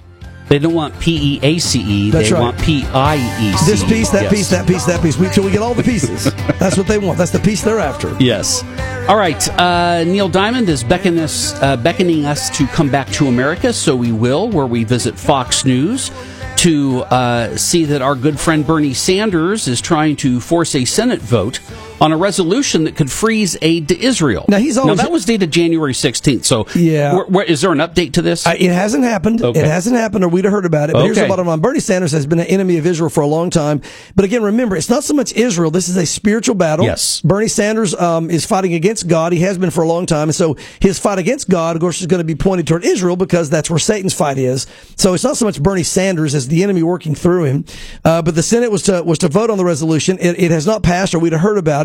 [0.47, 2.11] They don't want P E A C E.
[2.11, 2.39] They right.
[2.39, 3.71] want P I E C.
[3.71, 4.31] This piece, that Yes.
[4.33, 5.17] piece, that piece, that piece.
[5.17, 6.25] We, till we get all the pieces.
[6.59, 7.17] That's what they want.
[7.17, 8.15] That's the piece they're after.
[8.19, 8.63] Yes.
[9.09, 9.47] All right.
[9.59, 13.95] Uh, Neil Diamond is beckoning us, uh, beckoning us to come back to America, so
[13.95, 16.11] we will, where we visit Fox News
[16.57, 21.19] to uh, see that our good friend Bernie Sanders is trying to force a Senate
[21.21, 21.59] vote
[22.01, 24.45] on a resolution that could freeze aid to Israel.
[24.49, 26.43] Now, he's always- now that was dated January 16th.
[26.45, 27.15] So Yeah.
[27.15, 28.45] where- where- is there an update to this?
[28.45, 29.41] I, it hasn't happened.
[29.41, 29.61] Okay.
[29.61, 30.93] It hasn't happened, or we'd have heard about it.
[30.93, 33.27] But here's the bottom line: Bernie Sanders has been an enemy of Israel for a
[33.27, 33.81] long time.
[34.15, 35.71] But again, remember, it's not so much Israel.
[35.71, 36.85] This is a spiritual battle.
[36.85, 37.21] Yes.
[37.23, 39.31] Bernie Sanders um, is fighting against God.
[39.31, 42.01] He has been for a long time, and so his fight against God, of course,
[42.01, 44.67] is going to be pointed toward Israel because that's where Satan's fight is.
[44.97, 47.65] So it's not so much Bernie Sanders as the enemy working through him.
[48.03, 50.17] Uh, but the Senate was to was to vote on the resolution.
[50.19, 51.84] It, it has not passed, or we'd have heard about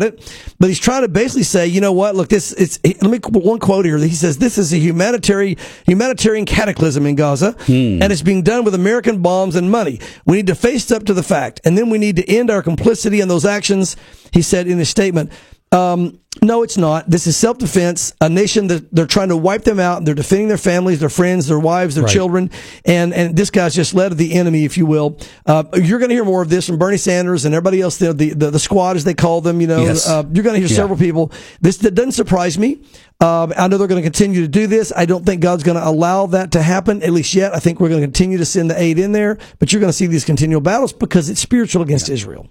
[0.59, 2.15] But he's trying to basically say, you know what?
[2.15, 2.79] Look, this it's.
[2.83, 3.97] Let me one quote here.
[3.97, 7.55] He says this is a humanitarian humanitarian cataclysm in Gaza,
[8.01, 9.99] and it's being done with American bombs and money.
[10.25, 12.63] We need to face up to the fact, and then we need to end our
[12.63, 13.95] complicity in those actions.
[14.31, 15.31] He said in his statement.
[15.71, 17.09] Um, no, it's not.
[17.09, 18.13] This is self defense.
[18.21, 20.05] A nation that they're trying to wipe them out.
[20.05, 22.13] They're defending their families, their friends, their wives, their Right.
[22.13, 22.49] children,
[22.85, 25.17] and and this guy's just led the enemy, if you will.
[25.45, 27.97] Uh, you're going to hear more of this from Bernie Sanders and everybody else.
[27.97, 30.07] The the, the, the squad, as they call them, you know, Yes.
[30.07, 30.75] uh, you're going to hear Yeah.
[30.77, 31.33] several people.
[31.59, 32.81] This that doesn't surprise me.
[33.19, 34.91] Um, I know they're going to continue to do this.
[34.95, 37.53] I don't think God's going to allow that to happen, at least yet.
[37.53, 39.91] I think we're going to continue to send the aid in there, but you're going
[39.91, 42.47] to see these continual battles because it's spiritual against Israel.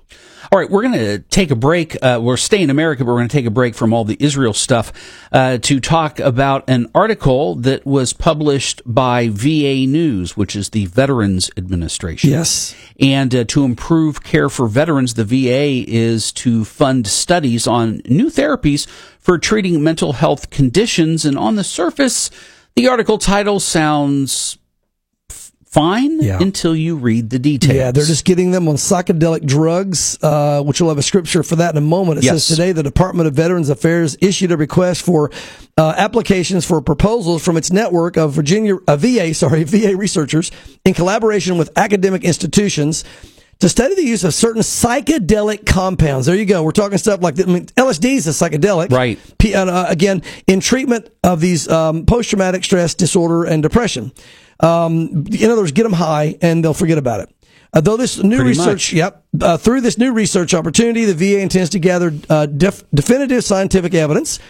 [0.53, 1.97] All right, we're going to take a break.
[2.03, 4.17] Uh, we're staying in America, but we're going to take a break from all the
[4.19, 4.93] Israel stuff
[5.31, 10.87] uh, to talk about an article that was published by VA News, which is the
[10.87, 12.31] Veterans Administration.
[12.31, 12.75] Yes.
[12.99, 18.27] And uh, to improve care for veterans, the VA is to fund studies on new
[18.27, 18.89] therapies
[19.21, 21.25] for treating mental health conditions.
[21.25, 22.29] And on the surface,
[22.75, 24.59] the article title sounds
[25.71, 26.39] fine Yeah.
[26.41, 27.75] until you read the details.
[27.77, 31.57] Yeah, they're just getting them on psychedelic drugs, uh, which we'll have a scripture for
[31.57, 32.19] that in a moment.
[32.19, 32.45] It Yes.
[32.45, 35.31] says today the Department of Veterans Affairs issued a request for
[35.79, 40.51] uh, applications for proposals from its network of Virginia uh, VA, sorry, VA researchers
[40.85, 43.05] in collaboration with academic institutions.
[43.61, 46.25] To study the use of certain psychedelic compounds.
[46.25, 46.63] There you go.
[46.63, 49.19] We're talking stuff like I mean, LSD is a psychedelic, Right.
[49.39, 54.13] P- uh, again, in treatment of these um, post-traumatic stress disorder and depression.
[54.63, 57.35] Um, in other words, get them high and they'll forget about it.
[57.73, 58.93] Uh, though this new Pretty research, much.
[58.93, 63.45] yep, uh, through this new research opportunity, the VA intends to gather uh, def- definitive
[63.45, 64.41] scientific evidence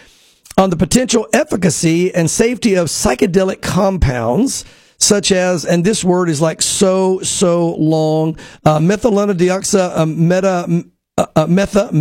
[0.57, 4.65] on the potential efficacy and safety of psychedelic compounds
[4.97, 10.83] such as, and this word is like so, so long, uh, methylene uh, meta,
[11.17, 11.91] uh, uh, metha,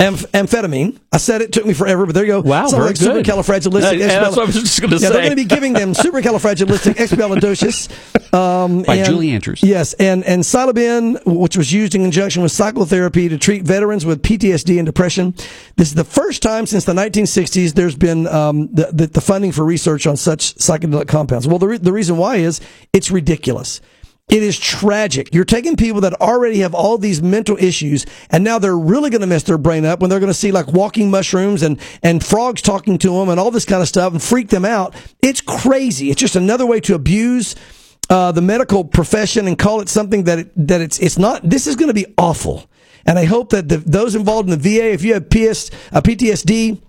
[0.00, 0.98] amph- amphetamine.
[1.12, 2.40] I said it took me forever, but there you go.
[2.40, 3.24] Wow, Sounds very like good.
[3.26, 3.98] supercalifragilistic.
[3.98, 5.12] Yeah, that's what I was just gonna Yeah, say.
[5.12, 5.92] they're going to be giving them
[6.86, 9.62] supercalifragilistic um, By and- Julie Andrews.
[9.62, 14.22] Yes, and and psilocybin, which was used in conjunction with psychotherapy to treat veterans with
[14.22, 15.34] PTSD and depression.
[15.76, 19.52] This is the first time since the 1960s there's been um, the, the the funding
[19.52, 21.46] for research on such psychedelic compounds.
[21.46, 22.60] Well, the re- the reason why is
[22.92, 23.80] it's ridiculous.
[24.32, 25.34] It is tragic.
[25.34, 29.20] You're taking people that already have all these mental issues, and now they're really going
[29.20, 32.24] to mess their brain up when they're going to see like walking mushrooms and, and
[32.24, 34.94] frogs talking to them and all this kind of stuff and freak them out.
[35.20, 36.10] It's crazy.
[36.10, 37.54] It's just another way to abuse
[38.08, 41.42] uh, the medical profession and call it something that it, that it's it's not.
[41.42, 42.70] This is going to be awful,
[43.04, 46.00] and I hope that the, those involved in the VA, if you have PS, uh,
[46.00, 46.80] PTSD,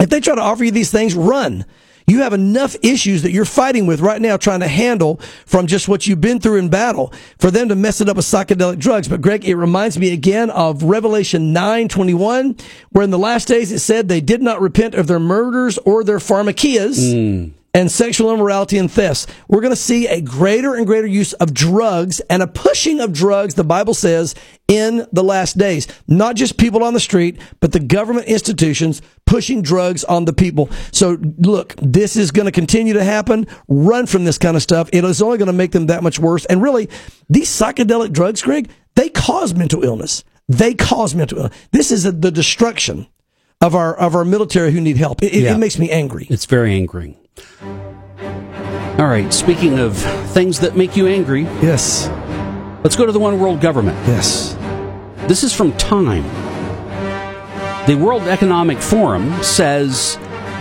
[0.00, 1.64] if they try to offer you these things, run.
[2.06, 5.88] You have enough issues that you're fighting with right now trying to handle from just
[5.88, 9.08] what you've been through in battle for them to mess it up with psychedelic drugs.
[9.08, 12.60] But Greg, it reminds me again of Revelation 9:21
[12.90, 16.04] where in the last days it said they did not repent of their murders or
[16.04, 17.61] their pharmakias hmm.
[17.74, 19.26] And sexual immorality and thefts.
[19.48, 23.12] We're going to see a greater and greater use of drugs and a pushing of
[23.12, 24.34] drugs, the Bible says,
[24.68, 25.86] in the last days.
[26.06, 30.68] Not just people on the street, but the government institutions pushing drugs on the people.
[30.92, 33.46] So look, this is going to continue to happen.
[33.68, 34.90] Run from this kind of stuff.
[34.92, 36.44] It is only going to make them that much worse.
[36.46, 36.90] And really,
[37.30, 40.24] these psychedelic drugs, Greg, they cause mental illness.
[40.48, 41.56] They cause mental illness.
[41.70, 43.06] This is a, the destruction
[43.62, 45.22] of our of our military who need help.
[45.22, 45.54] It, it- Yeah.
[45.54, 46.26] it makes me angry.
[46.28, 47.16] It's very angering.
[48.98, 49.96] All right, speaking of
[50.32, 52.08] things that make you angry, Yes.
[52.84, 53.96] let's go to the one world government.
[54.06, 54.56] Yes.
[55.28, 56.24] This is from Time.
[57.86, 60.16] The World Economic Forum says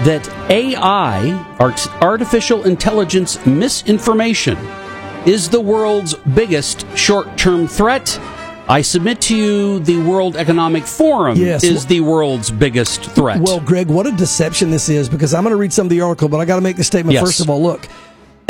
[0.05, 4.57] that AI, art- artificial intelligence misinformation,
[5.25, 8.19] is the world's biggest short term threat.
[8.69, 11.63] I submit to you the World Economic Forum Yes.
[11.63, 13.41] is the world's biggest threat.
[13.41, 16.01] Well, Greg, what a deception this is because I'm going to read some of the
[16.01, 17.23] article, but I got to make the statement Yes.
[17.23, 17.61] first of all.
[17.61, 17.87] Look,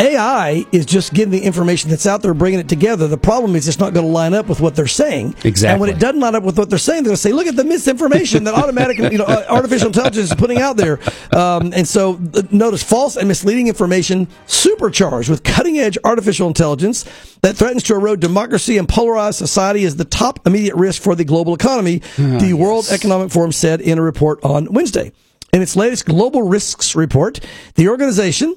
[0.01, 3.07] AI is just getting the information that's out there, bringing it together.
[3.07, 5.35] The problem is it's not going to line up with what they're saying.
[5.43, 5.67] Exactly.
[5.67, 7.45] And when it doesn't line up with what they're saying, they're going to say, "Look
[7.45, 10.99] at the misinformation that automatic, you know, uh, artificial intelligence is putting out there."
[11.31, 17.05] Um, and so, uh, notice false and misleading information supercharged with cutting-edge artificial intelligence
[17.41, 21.23] that threatens to erode democracy and polarize society is the top immediate risk for the
[21.23, 22.01] global economy.
[22.17, 25.11] the World Economic Forum said in a report on Wednesday.
[25.53, 27.39] In its latest global risks report,
[27.75, 28.55] the organization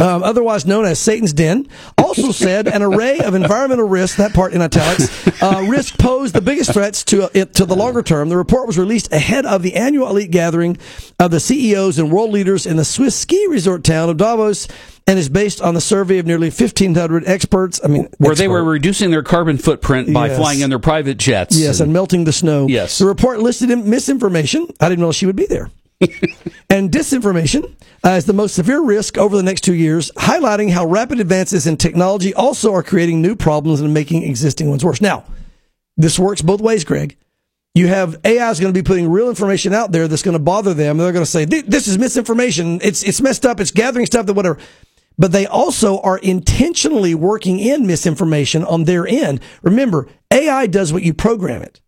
[0.00, 4.52] um, otherwise known as Satan's Den, also said an array of environmental risks, that part
[4.52, 8.28] in italics, uh, risk pose the biggest threats to it to the longer term.
[8.28, 10.78] The report was released ahead of the annual elite gathering
[11.18, 14.66] of the CEOs and world leaders in the Swiss ski resort town of Davos
[15.06, 17.80] and is based on the survey of nearly 1,500 experts.
[17.82, 20.36] I mean, where they were reducing their carbon footprint by Yes.
[20.38, 21.58] flying in their private jets.
[21.58, 22.68] Yes, and melting the snow.
[22.68, 22.98] Yes.
[22.98, 24.68] The report listed misinformation.
[24.80, 25.70] I didn't know she would be there.
[26.70, 30.86] and disinformation uh, as the most severe risk over the next two years, highlighting how
[30.86, 35.00] rapid advances in technology also are creating new problems and making existing ones worse.
[35.00, 35.24] Now,
[35.96, 37.16] this works both ways, Greg.
[37.74, 40.42] You have AI is going to be putting real information out there that's going to
[40.42, 40.98] bother them.
[40.98, 42.80] They're going to say this is misinformation.
[42.82, 43.60] It's it's messed up.
[43.60, 44.58] It's gathering stuff that whatever.
[45.16, 49.40] But they also are intentionally working in misinformation on their end.
[49.62, 51.80] Remember, AI does what you program it.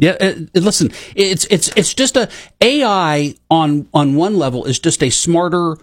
[0.00, 2.28] Yeah, uh, listen, it's it's it's just a
[2.60, 5.76] AI on on one level is just a smarter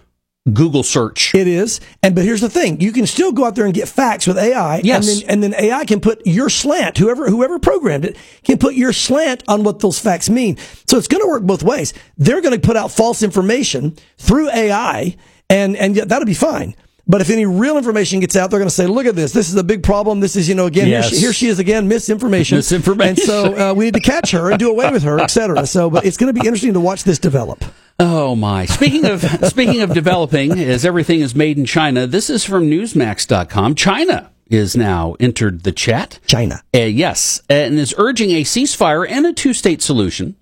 [0.54, 1.36] Google search.
[1.36, 1.80] It is.
[2.02, 2.82] And but here's the thing.
[2.82, 4.82] You can still go out there and get facts with AI.
[4.84, 5.08] Yes.
[5.08, 8.76] And then and then AI can put your slant, whoever whoever programmed it, can put
[8.76, 10.58] your slant on what those facts mean.
[10.88, 11.94] So it's gonna work both ways.
[12.18, 15.16] They're gonna put out false information through AI
[15.50, 16.76] and and that'll be fine.
[17.10, 19.32] But if any real information gets out, they're going to say, "Look at this.
[19.32, 20.20] This is a big problem.
[20.20, 21.10] This is, you know, again, Yes.
[21.10, 22.58] here, she, here she is again, misinformation.
[22.58, 23.10] Misinformation.
[23.10, 25.66] And so uh, we need to catch her and do away with her, et cetera.
[25.66, 27.64] So, but it's going to be interesting to watch this develop.
[28.00, 28.66] Oh my!
[28.66, 33.76] Speaking of speaking of developing, as everything is made in China, this is from Newsmax.com.
[33.76, 36.20] China is now entered the chat.
[36.28, 36.62] China.
[36.76, 40.36] Uh, yes, and is urging a ceasefire and a two-state solution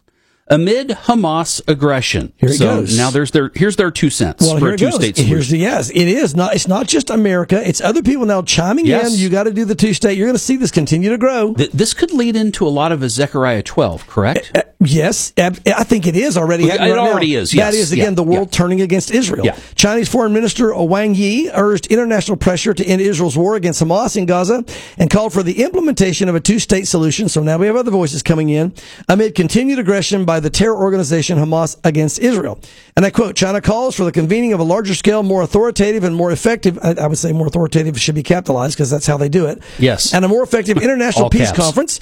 [0.47, 2.31] amid Hamas aggression.
[2.37, 2.97] Here it so goes.
[2.97, 5.01] now there's their here's their two cents Well, for here a it goes.
[5.01, 5.51] Here's solution.
[5.53, 5.89] the yes.
[5.89, 6.53] It is not.
[6.55, 7.67] It's not just America.
[7.67, 9.13] It's other people now chiming Yes.
[9.13, 9.19] in.
[9.19, 10.17] You got to do the two state.
[10.17, 11.53] You're going to see this continue to grow.
[11.53, 14.51] Th- this could lead into a lot of a Zechariah 12, correct?
[14.53, 16.65] Uh, yes, ab- I think it is already.
[16.69, 17.39] It right already now.
[17.41, 17.73] is, That yes.
[17.75, 18.57] is again Yeah, the world yeah.
[18.57, 19.45] turning against Israel.
[19.45, 19.57] Yeah.
[19.73, 24.25] Chinese Foreign Minister Wang Yi urged international pressure to end Israel's war against Hamas in
[24.27, 24.63] Gaza
[24.99, 27.29] and called for the implementation of a two-state solution.
[27.29, 28.73] So now we have other voices coming in
[29.09, 32.59] amid continued aggression by the terror organization Hamas against Israel.
[32.95, 36.15] And I quote: China calls for the convening of a larger scale, more authoritative, and
[36.15, 36.79] more effective.
[36.81, 39.61] I, I would say more authoritative should be capitalized because that's how they do it.
[39.79, 40.13] Yes.
[40.13, 41.59] and a more effective international peace caps.
[41.59, 41.99] conference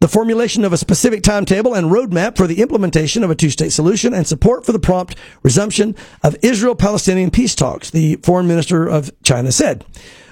[0.00, 4.12] the formulation of a specific timetable and roadmap for the implementation of a two-state solution
[4.12, 9.50] and support for the prompt resumption of Israel-Palestinian peace talks, the foreign minister of China
[9.50, 9.84] said.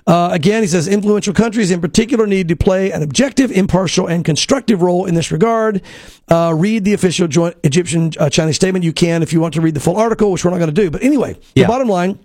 [0.06, 4.22] Uh, again, he says influential countries in particular need to play an objective, impartial, and
[4.24, 5.80] constructive role in this regard.
[6.28, 8.84] Uh, read the official joint Egyptian uh, Chinese statement.
[8.84, 10.74] You can if you want to read the full article, which we're not going to
[10.74, 10.90] do.
[10.90, 11.64] But anyway, Yeah.
[11.64, 12.18] the bottom line,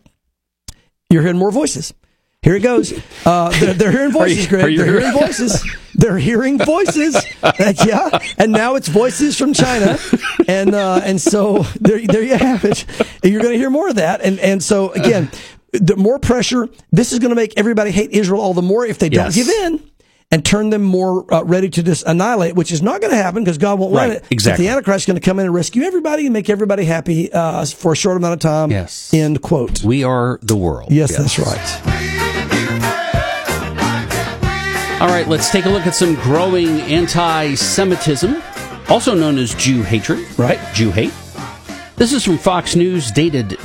[1.10, 1.94] you're hearing more voices.
[2.42, 2.94] Here it goes.
[3.26, 4.78] Uh, they're, they're hearing voices, Greg.
[4.78, 5.66] they're hearing- voices.
[5.96, 7.16] They're hearing voices.
[7.86, 9.98] Yeah, and now it's voices from China,
[10.48, 12.86] and uh, and so there there you have it.
[13.24, 14.22] And you're going to hear more of that.
[14.22, 15.30] And and so again,
[15.74, 16.68] the more pressure.
[16.92, 19.36] This is going to make everybody hate Israel all the more if they don't Yes.
[19.36, 19.84] give in.
[20.32, 23.44] And turn them more uh, ready to just annihilate, which is not going to happen
[23.44, 24.26] because God won't Right, let it.
[24.30, 24.66] exactly.
[24.66, 27.66] The Antichrist is going to come in and rescue everybody and make everybody happy uh,
[27.66, 28.70] for a short amount of time.
[28.70, 29.12] Yes.
[29.12, 29.84] End quote.
[29.84, 30.92] We are the world.
[30.92, 31.82] Yes, that's right.
[35.02, 38.40] All right, let's take a look at some growing anti Semitism,
[38.90, 40.20] also known as Jew hatred.
[40.38, 40.60] Right.
[40.76, 41.14] Jew hate.
[41.96, 43.58] This is from Fox News, dated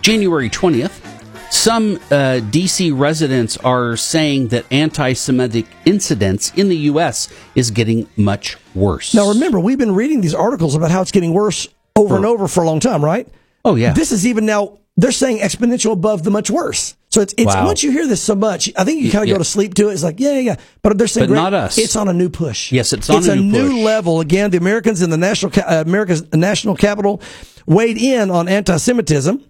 [0.00, 1.02] January 20th.
[1.66, 7.28] Some uh, DC residents are saying that anti Semitic incidents in the U.S.
[7.56, 9.12] is getting much worse.
[9.14, 12.46] Now, remember, we've been reading these articles about how it's getting worse over and over
[12.46, 13.26] for a long time, right?
[13.64, 13.94] Oh, yeah.
[13.94, 16.94] This is even now, they're saying exponential above the much worse.
[17.10, 17.66] So it's, it's Wow.
[17.66, 19.34] once you hear this so much, I think you kind of yeah.
[19.34, 19.94] go to sleep to it.
[19.94, 20.56] It's like, yeah, yeah, yeah.
[20.82, 21.78] But they're saying, But not us.
[21.78, 22.70] It's on a new push.
[22.70, 23.34] Yes, it's on a new push.
[23.34, 23.84] it's a new push.
[23.84, 24.20] level.
[24.20, 27.20] Again, the Americans in the national, uh, America's national capital
[27.66, 29.42] weighed in on anti-Semitism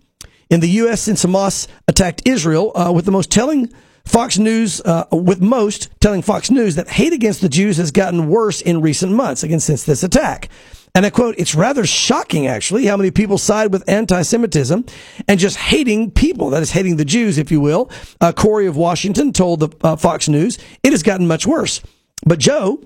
[0.51, 1.03] in the U.S.
[1.03, 3.73] since Hamas attacked Israel, uh, with the most telling
[4.05, 8.29] Fox News, uh, with most telling Fox News that hate against the Jews has gotten
[8.29, 10.49] worse in recent months, again, since this attack.
[10.95, 14.87] And I quote, it's rather shocking, actually, how many people side with anti Semitism
[15.29, 16.51] and just hating people.
[16.51, 17.91] That is, hating the Jews, if you will.
[18.21, 21.83] Uh, Corey of Washington told the uh, Fox News, it has gotten much worse.
[22.25, 22.81] But Joe,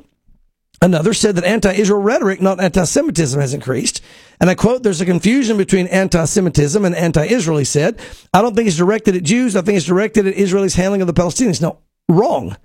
[0.83, 4.01] Another said that anti-Israel rhetoric, not anti-Semitism, has increased.
[4.41, 8.01] And I quote, there's a confusion between anti-Semitism and anti-Israel, he said.
[8.33, 9.55] I don't think it's directed at Jews.
[9.55, 11.61] I think it's directed at Israel's handling of the Palestinians.
[11.61, 11.79] No,
[12.09, 12.57] wrong.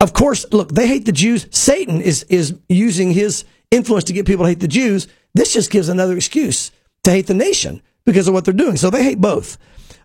[0.00, 1.46] Of course, look, they hate the Jews.
[1.50, 5.06] Satan is, is using his influence to get people to hate the Jews.
[5.32, 6.72] This just gives another excuse
[7.04, 8.76] to hate the nation because of what they're doing.
[8.76, 9.58] So they hate both.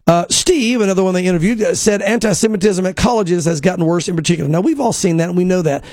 [0.06, 4.16] Uh, Steve, another one they interviewed, uh, said anti-Semitism at colleges has gotten worse in
[4.16, 4.48] particular.
[4.50, 5.84] Now we've all seen that and we know that.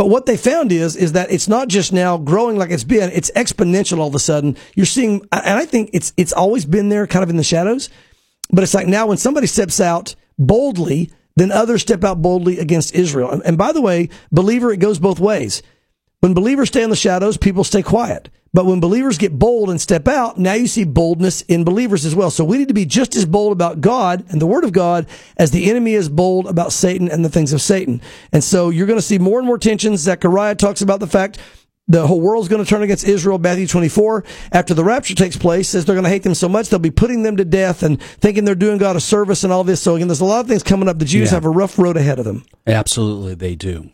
[0.00, 3.10] But what they found is, is that it's not just now growing like it's been,
[3.12, 4.56] it's exponential all of a sudden.
[4.74, 7.90] You're seeing, and I think it's, it's always been there kind of in the shadows,
[8.50, 12.94] but it's like now when somebody steps out boldly, then others step out boldly against
[12.94, 13.30] Israel.
[13.30, 15.62] And, and by the way, believer, it goes both ways.
[16.20, 18.30] When believers stay in the shadows, people stay quiet.
[18.52, 22.16] But when believers get bold and step out, now you see boldness in believers as
[22.16, 22.30] well.
[22.30, 25.06] So we need to be just as bold about God and the Word of God
[25.36, 28.02] as the enemy is bold about Satan and the things of Satan.
[28.32, 30.00] And so you're going to see more and more tensions.
[30.00, 31.38] Zechariah talks about the fact
[31.86, 33.38] the whole world's going to turn against Israel.
[33.38, 36.68] Matthew 24, after the rapture takes place, says they're going to hate them so much
[36.68, 39.62] they'll be putting them to death and thinking they're doing God a service and all
[39.64, 39.80] this.
[39.80, 40.98] So again, there's a lot of things coming up.
[40.98, 41.34] The Jews Yeah.
[41.36, 42.44] have a rough road ahead of them.
[42.66, 43.90] Absolutely, they do.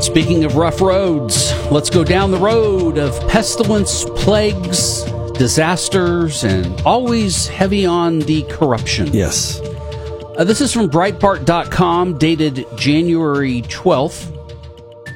[0.00, 5.02] Speaking of rough roads, let's go down the road of pestilence, plagues,
[5.34, 9.08] disasters, and always heavy on the corruption.
[9.12, 9.60] Yes.
[9.60, 14.34] Uh, this is from Breitbart.com, dated January 12th.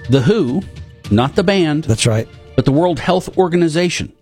[0.09, 0.63] The WHO,
[1.11, 2.29] not the band, That's right.
[2.57, 4.13] but the World Health Organization,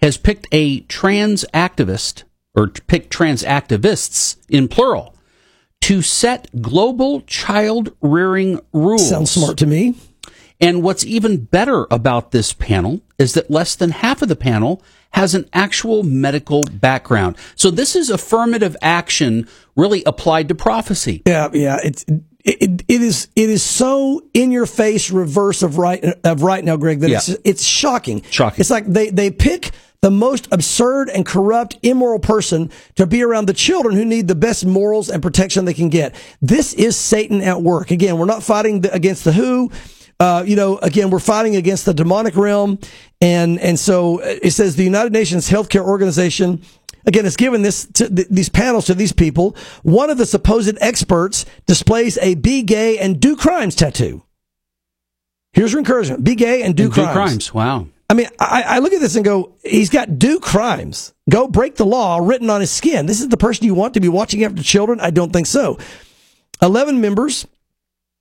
[0.00, 2.24] has picked a trans activist,
[2.54, 5.14] or picked trans activists in plural,
[5.82, 9.08] to set global child rearing rules.
[9.08, 9.94] Sounds smart to me.
[10.64, 14.82] And what's even better about this panel is that less than half of the panel
[15.10, 17.36] has an actual medical background.
[17.54, 19.46] So this is affirmative action
[19.76, 21.22] really applied to prophecy.
[21.26, 21.80] Yeah, yeah.
[21.84, 22.06] It's
[22.44, 26.78] it, it, is it is so in your face reverse of right of right now,
[26.78, 27.00] Greg.
[27.00, 28.22] That it's it's shocking.
[28.30, 28.60] Shocking.
[28.60, 33.48] It's like they they pick the most absurd and corrupt, immoral person to be around
[33.48, 36.14] the children who need the best morals and protection they can get.
[36.40, 37.90] This is Satan at work.
[37.90, 39.70] Again, we're not fighting the, against the WHO.
[40.20, 42.78] Uh, you know, again, we're fighting against the demonic realm,
[43.20, 46.62] and and so it says the United Nations Healthcare Organization
[47.06, 49.56] again, it's given this to th- these panels to these people.
[49.82, 54.22] One of the supposed experts displays a "Be Gay and Do Crimes" tattoo.
[55.52, 57.14] Here's your encouragement: Be gay and do, And do crimes.
[57.14, 57.54] crimes.
[57.54, 57.86] Wow.
[58.10, 61.14] I mean, I, I look at this and go, he's got do crimes.
[61.30, 63.06] Go break the law written on his skin.
[63.06, 65.00] This is the person you want to be watching after children?
[65.00, 65.78] I don't think so.
[66.60, 67.46] 11 members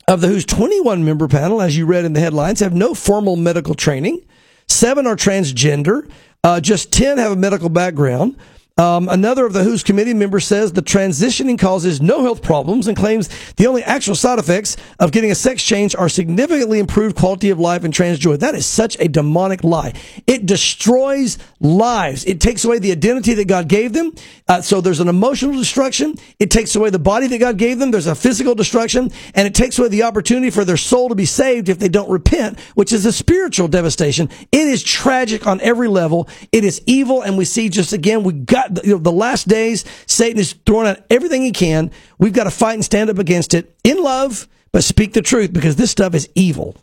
[0.07, 3.35] of the WHO's 21 member panel, as you read in the headlines, have no formal
[3.35, 4.21] medical training.
[4.67, 6.09] Seven are transgender.
[6.43, 8.37] Uh, just 10 have a medical background.
[8.75, 12.97] Um, another of the WHO's committee members says the transitioning causes no health problems and
[12.97, 17.51] claims the only actual side effects of getting a sex change are significantly improved quality
[17.51, 18.35] of life and trans joy.
[18.35, 19.93] That is such a demonic lie.
[20.25, 22.25] It destroys lives.
[22.25, 24.11] It takes away the identity that God gave them.
[24.47, 26.15] Uh, so there's an emotional destruction.
[26.39, 27.91] It takes away the body that God gave them.
[27.91, 31.25] There's a physical destruction and it takes away the opportunity for their soul to be
[31.25, 34.29] saved if they don't repent, which is a spiritual devastation.
[34.51, 36.27] It is tragic on every level.
[36.51, 37.21] It is evil.
[37.21, 40.87] And we see just again, we got you know, the last days, Satan is throwing
[40.87, 41.91] out everything he can.
[42.17, 45.53] We've got to fight and stand up against it in love, but speak the truth
[45.53, 46.75] because this stuff is evil.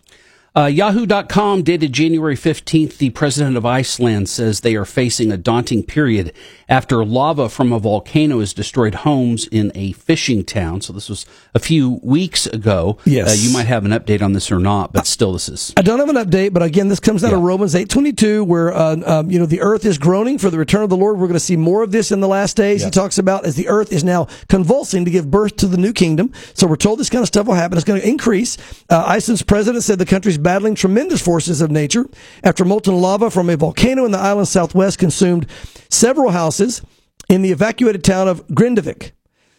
[0.57, 5.85] Uh, Yahoo.com, dated January 15th, the president of Iceland says they are facing a daunting
[5.85, 6.33] period
[6.69, 10.81] after lava from a volcano has destroyed homes in a fishing town.
[10.81, 11.25] So this was
[11.55, 12.99] a few weeks ago.
[13.05, 13.31] Yes.
[13.31, 15.73] Uh, you might have an update on this or not, but still, this is.
[15.77, 18.43] I don't have an update, but again, this comes out of Romans eight twenty two,
[18.43, 21.19] where uh, um, you know the earth is groaning for the return of the Lord.
[21.19, 22.85] We're going to see more of this in the last days.
[22.85, 25.93] He talks about as the earth is now convulsing to give birth to the new
[25.93, 26.33] kingdom.
[26.55, 27.79] So we're told this kind of stuff will happen.
[27.79, 28.57] It's going to increase.
[28.89, 32.09] Uh, Iceland's president said the country's battling tremendous forces of nature
[32.43, 35.47] after molten lava from a volcano in the island's southwest consumed
[35.89, 36.83] several houses
[37.29, 39.13] in the evacuated town of Grindavik.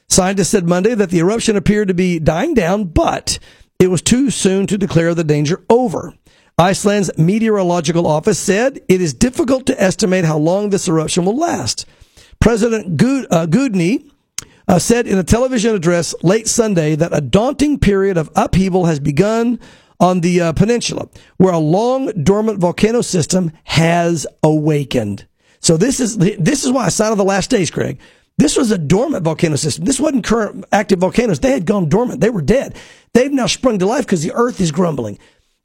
[0.10, 3.40] Scientists said Monday that the eruption appeared to be dying down, but
[3.80, 6.14] it was too soon to declare the danger over.
[6.58, 11.86] Iceland's meteorological office said it is difficult to estimate how long this eruption will last.
[12.40, 14.12] President Gud, uh, Gudni
[14.68, 19.00] uh, said in a television address late Sunday that a daunting period of upheaval has
[19.00, 19.60] begun
[20.02, 25.26] on the uh, peninsula, where a long dormant volcano system has awakened.
[25.62, 28.00] So this is this is why sign of the last days, Craig.
[28.38, 29.86] This was a dormant volcano system.
[29.86, 31.40] This wasn't current active volcanoes.
[31.40, 32.22] They had gone dormant.
[32.22, 32.76] They were dead.
[33.14, 35.20] They've now sprung to life because the earth is grumbling.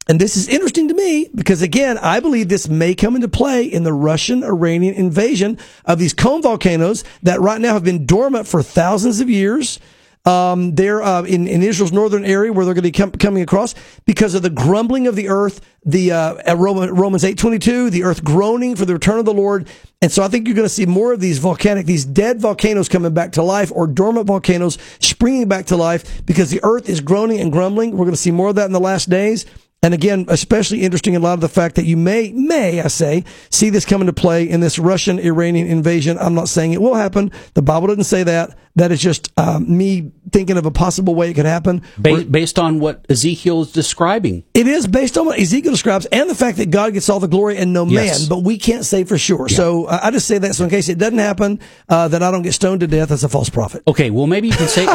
[0.09, 3.65] And this is interesting to me because again, I believe this may come into play
[3.65, 8.47] in the Russian Iranian invasion of these cone volcanoes that right now have been dormant
[8.47, 9.81] for thousands of years.
[10.27, 13.45] Um, they're uh, in, in Israel's northern area where they're going to be com- coming
[13.45, 18.03] across because of the grumbling of the earth, the uh, Romans eight twenty two, the
[18.03, 19.69] earth groaning for the return of the Lord,
[20.03, 22.89] and so I think you're going to see more of these volcanic, these dead volcanoes
[22.89, 27.01] coming back to life, or dormant volcanoes springing back to life because the earth is
[27.01, 27.93] groaning and grumbling.
[27.93, 29.47] We're going to see more of that in the last days.
[29.83, 33.25] And again, especially interesting in light of the fact that you may, may, I say,
[33.51, 36.19] see this come into play in this Russian Iranian invasion.
[36.19, 37.31] I'm not saying it will happen.
[37.55, 38.59] The Bible doesn't say that.
[38.77, 41.83] That is just um, me thinking of a possible way it could happen.
[41.99, 44.45] Ba- based on what Ezekiel is describing.
[44.53, 47.27] It is based on what Ezekiel describes and the fact that God gets all the
[47.27, 48.21] glory and no yes.
[48.21, 49.47] man, but we can't say for sure.
[49.49, 49.57] Yeah.
[49.57, 52.31] So uh, I just say that so in case it doesn't happen, uh, that I
[52.31, 53.83] don't get stoned to death as a false prophet.
[53.89, 54.87] Okay, well maybe you can say,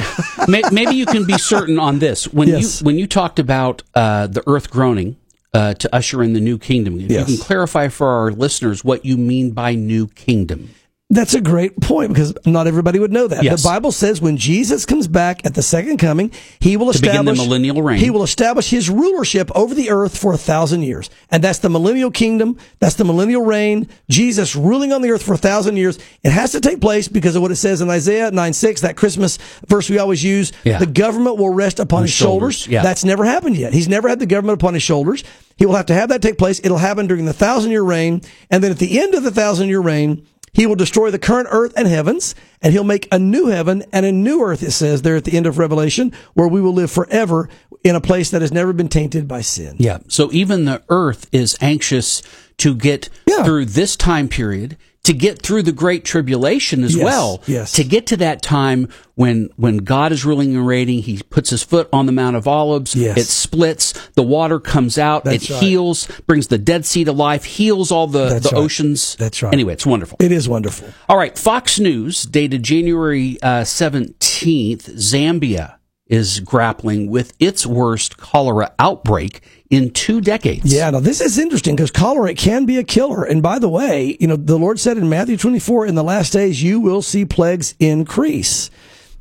[0.71, 2.27] maybe you can be certain on this.
[2.27, 2.82] When yes.
[2.82, 5.17] you when you talked about uh, the earth groaning,
[5.53, 6.99] uh, to usher in the new kingdom.
[6.99, 7.29] If yes.
[7.29, 10.69] you can clarify for our listeners what you mean by new kingdom.
[11.12, 13.43] That's a great point because not everybody would know that.
[13.43, 13.62] Yes.
[13.62, 16.32] The Bible says when Jesus comes back at the second coming,
[16.62, 17.99] he will establish the millennial reign.
[17.99, 21.70] He will establish his rulership over the earth for a thousand years, and that's the
[21.70, 22.57] millennial kingdom.
[22.80, 23.89] That's the millennial reign.
[24.09, 25.99] Jesus ruling on the earth for a thousand years.
[26.24, 28.95] It has to take place because of what it says in Isaiah nine six, that
[28.95, 29.38] Christmas
[29.68, 30.53] verse we always use.
[30.64, 30.80] Yeah.
[30.80, 32.59] The government will rest upon on his shoulders.
[32.59, 32.72] shoulders.
[32.72, 32.84] Yeah.
[32.84, 33.74] That's never happened yet.
[33.74, 35.26] He's never had the government upon his shoulders.
[35.57, 36.62] He will have to have that take place.
[36.64, 39.68] It'll happen during the thousand year reign, and then at the end of the thousand
[39.68, 43.47] year reign he will destroy the current earth and heavens, and he'll make a new
[43.47, 46.62] heaven and a new earth, it says there at the end of Revelation, where we
[46.62, 47.49] will live forever
[47.84, 49.76] in a place that has never been tainted by sin.
[49.80, 49.99] Yeah.
[50.08, 52.22] So even the earth is anxious
[52.58, 53.43] to get yeah.
[53.43, 57.41] through this time period to get through the great tribulation as yes, well.
[57.47, 57.74] Yes.
[57.74, 61.64] To get to that time when when God is ruling and reigning, he puts his
[61.64, 63.18] foot on the Mount of Olives, yes.
[63.18, 65.64] it splits, the water comes out, That's it right.
[65.64, 68.54] heals, brings the Dead Sea to life, heals all the, the right.
[68.54, 69.16] oceans.
[69.16, 69.54] That's right.
[69.54, 70.18] Anyway, it's wonderful.
[70.20, 70.89] It is wonderful.
[71.10, 75.76] All right, Fox News, dated January uh, 17th, Zambia
[76.12, 80.72] is grappling with its worst cholera outbreak in two decades.
[80.72, 83.24] Yeah, now this is interesting because cholera can be a killer.
[83.24, 86.34] And by the way, you know, the Lord said in Matthew 24, in the last
[86.34, 88.70] days, you will see plagues increase.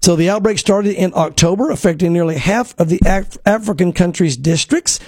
[0.02, 4.98] So the outbreak started in October, affecting nearly half of the Af- African country's districts.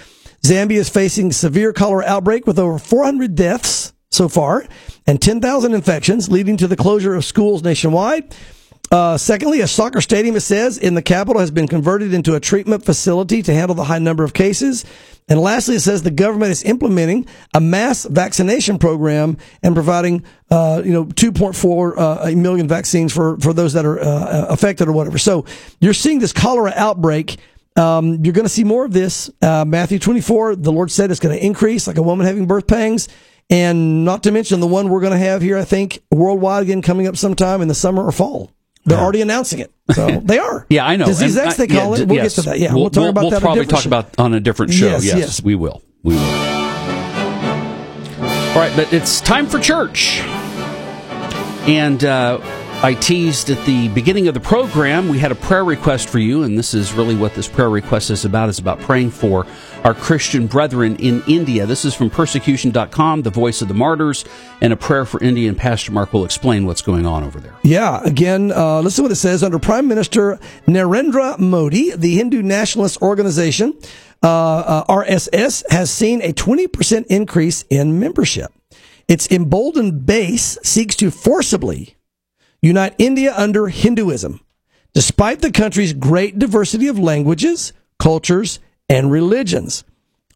[0.45, 4.65] Zambia is facing severe cholera outbreak with over 400 deaths so far
[5.07, 8.37] and 10,000 infections, leading to the closure of schools nationwide.
[8.93, 12.41] Uh, secondly, a soccer stadium, it says, in the capital has been converted into a
[12.41, 14.85] treatment facility to handle the high number of cases.
[15.31, 20.83] And lastly, it says the government is implementing a mass vaccination program and providing, uh,
[20.85, 25.17] you know, 2.4 uh, million vaccines for, for those that are uh, affected or whatever.
[25.17, 25.47] So
[25.81, 27.39] you're seeing this cholera outbreak.
[27.77, 29.31] Um, you're going to see more of this.
[29.41, 32.67] Uh, Matthew 24, the Lord said it's going to increase like a woman having birth
[32.67, 33.09] pangs.
[33.49, 36.83] And not to mention the one we're going to have here, I think, worldwide again
[36.83, 38.51] coming up sometime in the summer or fall.
[38.85, 39.05] They're yeah.
[39.05, 39.73] already announcing it.
[39.93, 40.67] So they are.
[40.69, 41.07] yeah, I know.
[41.07, 42.09] Disease and X, they call yeah, it.
[42.09, 42.37] We'll yes.
[42.37, 42.59] get to that.
[42.59, 43.43] Yeah, we'll, we'll talk about we'll that.
[43.43, 43.89] We'll probably talk show.
[43.89, 44.87] about on a different show.
[44.87, 45.83] Yes, yes, yes, we will.
[46.03, 46.21] We will.
[48.53, 50.21] All right, but it's time for church,
[51.69, 52.39] and uh,
[52.83, 56.43] I teased at the beginning of the program we had a prayer request for you,
[56.43, 58.49] and this is really what this prayer request is about.
[58.49, 59.47] Is about praying for
[59.85, 61.67] our Christian brethren in India.
[61.67, 64.25] This is from persecution.com, the voice of the martyrs,
[64.61, 65.49] and a prayer for India.
[65.49, 67.55] And Pastor Mark will explain what's going on over there.
[67.63, 72.43] Yeah, again, uh, listen to what it says under Prime Minister Narendra Modi, the Hindu
[72.43, 73.75] nationalist organization,
[74.23, 78.53] uh, uh, RSS, has seen a 20% increase in membership.
[79.09, 81.97] Its emboldened base seeks to forcibly
[82.61, 84.41] unite India under Hinduism,
[84.95, 88.61] despite the country's great diversity of languages, cultures,
[88.93, 89.85] and religions.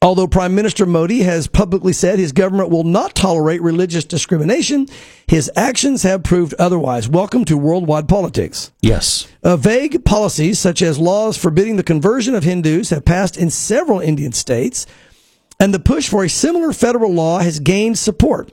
[0.01, 4.89] Although Prime Minister Modi has publicly said his government will not tolerate religious discrimination,
[5.27, 7.07] his actions have proved otherwise.
[7.07, 8.73] Welcome to worldwide politics.
[8.81, 9.29] Yes.
[9.43, 14.01] Uh, vague policies, such as laws forbidding the conversion of Hindus, have passed in several
[14.01, 14.87] Indian states,
[15.61, 18.53] and the push for a similar federal law has gained support.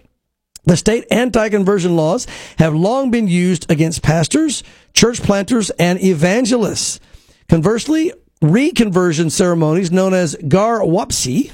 [0.66, 2.28] The state anti conversion laws
[2.58, 7.00] have long been used against pastors, church planters, and evangelists.
[7.48, 8.12] Conversely,
[8.44, 11.52] reconversion ceremonies known as Ghar Wapsi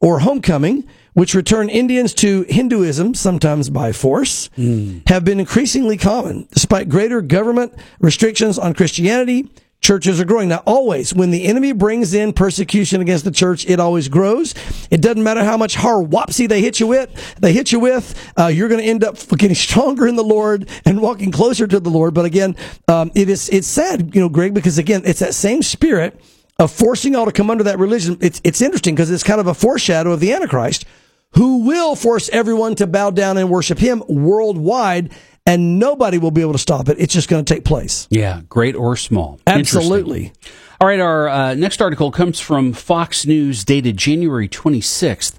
[0.00, 5.06] or homecoming, which return Indians to Hinduism, sometimes by force, mm.
[5.08, 9.50] have been increasingly common, despite greater government restrictions on Christianity.
[9.82, 10.48] churches are growing.
[10.48, 14.54] Now, always, when the enemy brings in persecution against the church, it always grows.
[14.90, 17.10] It doesn't matter how much har wopsy they hit you with,
[17.40, 20.68] they hit you with, uh, you're going to end up getting stronger in the Lord
[20.84, 22.14] and walking closer to the Lord.
[22.14, 22.56] But again,
[22.88, 26.20] um, it is, it's sad, you know, Greg, because again, it's that same spirit
[26.60, 28.18] of forcing all to come under that religion.
[28.20, 30.84] It's, it's interesting because it's kind of a foreshadow of the Antichrist
[31.32, 35.12] who will force everyone to bow down and worship him worldwide
[35.46, 36.98] and nobody will be able to stop it.
[37.00, 38.06] It's just going to take place.
[38.10, 39.40] Yeah, great or small.
[39.46, 40.32] Absolutely.
[40.80, 45.38] All right, our uh, next article comes from Fox News, dated January 26th.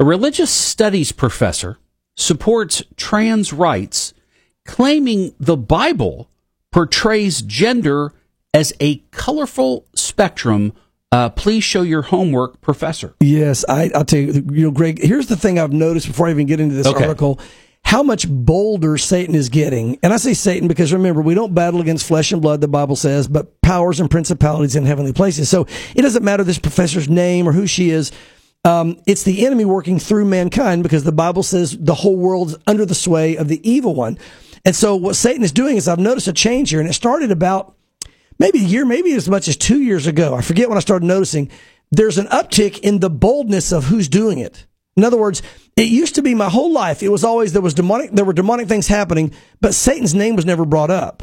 [0.00, 1.78] A religious studies professor
[2.16, 4.14] supports trans rights,
[4.64, 6.28] claiming the Bible
[6.72, 8.12] portrays gender
[8.52, 9.86] as a colorful
[10.20, 10.74] spectrum.
[11.12, 13.14] Uh, please show your homework, professor.
[13.20, 16.30] Yes, I, will tell you, you know, Greg, here's the thing I've noticed before I
[16.30, 17.04] even get into this Okay.
[17.04, 17.40] article
[17.82, 19.98] how much bolder Satan is getting.
[20.02, 22.94] And I say Satan because remember, we don't battle against flesh and blood, the Bible
[22.94, 25.48] says, but powers and principalities in heavenly places.
[25.48, 25.66] So
[25.96, 28.12] it doesn't matter this professor's name or who she is.
[28.66, 32.84] Um, it's the enemy working through mankind because the Bible says the whole world's under
[32.84, 34.18] the sway of the evil one.
[34.66, 37.30] And so what Satan is doing is I've noticed a change here, and it started
[37.30, 37.74] about
[38.40, 40.34] maybe a year, maybe as much as two years ago.
[40.34, 41.50] I forget when I started noticing
[41.92, 44.66] there's an uptick in the boldness of who's doing it.
[44.96, 45.42] In other words,
[45.76, 47.02] it used to be my whole life.
[47.02, 50.46] It was always there was demonic, there were demonic things happening, but Satan's name was
[50.46, 51.22] never brought up.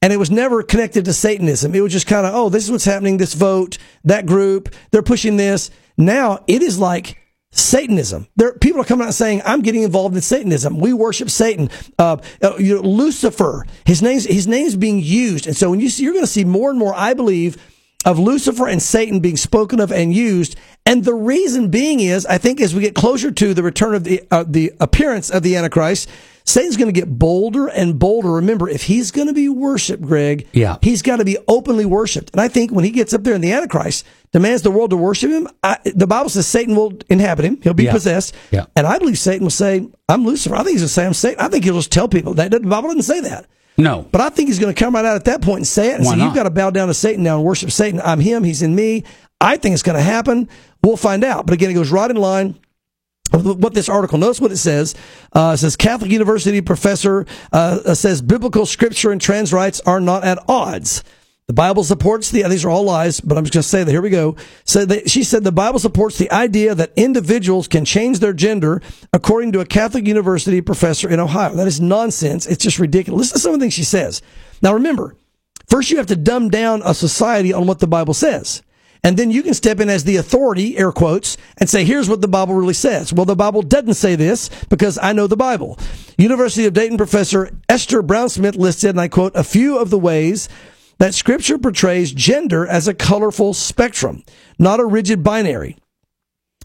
[0.00, 1.74] And it was never connected to Satanism.
[1.74, 5.02] It was just kind of, oh, this is what's happening, this vote, that group, they're
[5.02, 5.72] pushing this.
[5.96, 7.18] Now it is like
[7.58, 8.26] Satanism.
[8.36, 10.78] There, people are coming out saying, "I'm getting involved in Satanism.
[10.78, 15.56] We worship Satan." Uh, uh, you know, Lucifer, his name's his name's being used, and
[15.56, 17.56] so when you see, you're going to see more and more, I believe,
[18.04, 20.56] of Lucifer and Satan being spoken of and used.
[20.86, 24.04] And the reason being is, I think, as we get closer to the return of
[24.04, 26.08] the uh, the appearance of the Antichrist,
[26.48, 28.32] Satan's going to get bolder and bolder.
[28.32, 30.78] Remember, if he's going to be worshipped, Greg, Yeah.
[30.80, 32.30] he's got to be openly worshipped.
[32.32, 34.96] And I think when he gets up there in the Antichrist, demands the world to
[34.96, 37.60] worship him, I, the Bible says Satan will inhabit him.
[37.62, 37.92] He'll be Yeah.
[37.92, 38.34] possessed.
[38.50, 38.64] Yeah.
[38.74, 40.54] And I believe Satan will say, I'm Lucifer.
[40.54, 41.38] I think he's going to say, I'm Satan.
[41.44, 42.50] I think he'll just tell people that.
[42.50, 43.44] The Bible doesn't say that.
[43.76, 44.06] No.
[44.10, 45.96] But I think he's going to come right out at that point and say it
[45.96, 46.14] and Why?
[46.16, 48.00] You've got to bow down to Satan now and worship Satan.
[48.02, 48.42] I'm him.
[48.42, 49.04] He's in me.
[49.40, 50.48] I think it's going to happen.
[50.82, 51.44] We'll find out.
[51.46, 52.58] But again, it goes right in line
[53.30, 54.94] what this article notice what it says.
[55.32, 60.24] Uh, it says catholic university professor uh, says biblical scripture and trans rights are not
[60.24, 61.04] at odds.
[61.46, 63.90] The bible supports the these are all lies but i'm just going to say that
[63.90, 64.36] here we go.
[64.64, 68.82] So that, she said the bible supports the idea that individuals can change their gender
[69.12, 71.54] according to a catholic university professor in ohio.
[71.54, 72.46] That is nonsense.
[72.46, 73.20] It's just ridiculous.
[73.20, 74.22] Listen to some of the things she says.
[74.62, 75.16] Now remember
[75.68, 78.62] first you have to dumb down a society on what the bible says
[79.02, 82.20] and then you can step in as the authority, air quotes, and say, here's what
[82.20, 83.12] the Bible really says.
[83.12, 85.78] Well, the Bible doesn't say this because I know the Bible.
[86.16, 89.98] University of Dayton professor Esther Brown Smith listed, and I quote, a few of the
[89.98, 90.48] ways
[90.98, 94.24] that scripture portrays gender as a colorful spectrum,
[94.58, 95.76] not a rigid binary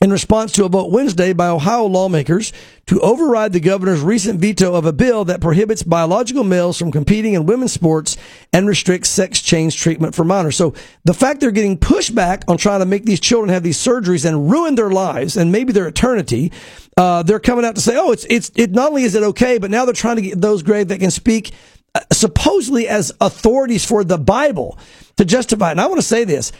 [0.01, 2.51] in response to a vote Wednesday by Ohio lawmakers
[2.87, 7.35] to override the governor's recent veto of a bill that prohibits biological males from competing
[7.35, 8.17] in women's sports
[8.51, 10.57] and restricts sex change treatment for minors.
[10.57, 10.73] So
[11.05, 14.51] the fact they're getting pushback on trying to make these children have these surgeries and
[14.51, 16.51] ruin their lives and maybe their eternity,
[16.97, 19.57] uh, they're coming out to say, oh, it's, it's, it not only is it okay,
[19.57, 21.51] but now they're trying to get those grave that can speak
[21.95, 24.77] uh, supposedly as authorities for the Bible
[25.15, 25.71] to justify it.
[25.71, 26.51] And I want to say this.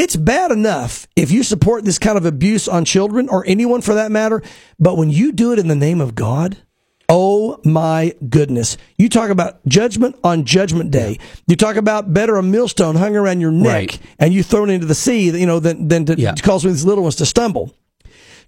[0.00, 3.94] It's bad enough if you support this kind of abuse on children or anyone for
[3.94, 4.42] that matter,
[4.78, 6.56] but when you do it in the name of God,
[7.08, 8.76] oh my goodness.
[8.96, 11.18] You talk about judgment on judgment day.
[11.48, 13.98] You talk about better a millstone hung around your neck Right.
[14.20, 16.34] and you thrown into the sea, you know, than, than to Yeah.
[16.36, 17.74] cause these little ones to stumble.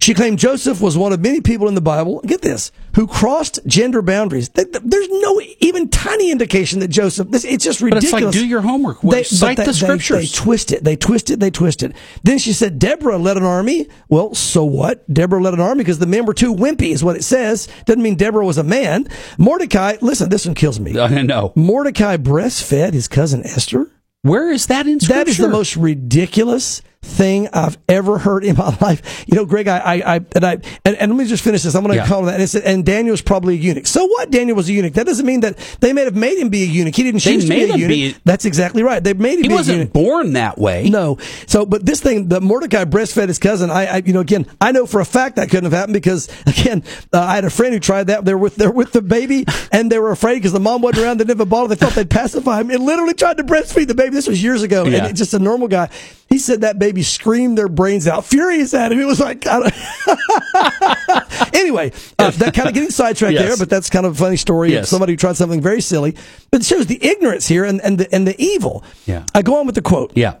[0.01, 3.59] She claimed Joseph was one of many people in the Bible, get this, who crossed
[3.67, 4.49] gender boundaries.
[4.49, 8.03] Th- th- There's no even tiny indication that Joseph, it's just But ridiculous.
[8.05, 8.99] it's like, do your homework.
[9.01, 10.83] They, Cite but the they- They, twist it.
[10.83, 11.39] They twist it.
[11.39, 11.95] They twist it.
[12.23, 13.87] Then she said, Deborah led an army.
[14.09, 15.07] Well, so what?
[15.13, 17.67] Deborah led an army because the men were too wimpy, is what it says.
[17.85, 19.07] Doesn't mean Deborah was a man.
[19.37, 20.99] Mordecai, listen, this one kills me.
[20.99, 21.53] I know.
[21.55, 23.87] Mordecai breastfed his cousin Esther.
[24.23, 25.19] Where is that in scripture?
[25.19, 29.25] That is the most ridiculous thing I've ever heard in my life.
[29.27, 30.51] You know, Greg, I, I, I and I,
[30.85, 31.75] and, and let me just finish this.
[31.75, 32.07] I'm going to Yeah.
[32.07, 32.35] call that.
[32.35, 33.87] And, it said, and Daniel's probably a eunuch.
[33.87, 34.29] So what?
[34.31, 34.93] Daniel was a eunuch.
[34.93, 36.95] That doesn't mean that they may have made him be a eunuch.
[36.95, 37.87] He didn't They choose to be a eunuch.
[37.89, 39.03] be- That's exactly right.
[39.03, 39.93] They made him He be wasn't eunuch.
[39.93, 40.89] born that way.
[40.89, 41.17] No.
[41.47, 43.69] So, but this thing, the Mordecai breastfed his cousin.
[43.71, 46.29] I, I, you know, again, I know for a fact that couldn't have happened because,
[46.45, 46.83] again,
[47.13, 48.25] uh, I had a friend who tried that.
[48.25, 51.17] They're with, they're with the baby and they were afraid because the mom wasn't around.
[51.17, 51.67] They didn't have a bottle.
[51.67, 54.11] They thought they'd pacify him and literally tried to breastfeed the baby.
[54.15, 54.85] This was years ago.
[54.85, 54.97] Yeah.
[54.99, 55.89] And it's just a normal guy.
[56.31, 58.99] He said that baby screamed their brains out, furious at him.
[58.99, 59.45] It was like,
[61.53, 63.43] anyway, uh, that kind of getting sidetracked Yes.
[63.45, 66.15] there, but that's kind of a funny story of somebody who tried something very silly.
[66.49, 68.83] But it shows the ignorance here and, and, the, and the evil.
[69.05, 69.25] Yeah.
[69.35, 70.13] I go on with the quote.
[70.15, 70.37] Yeah.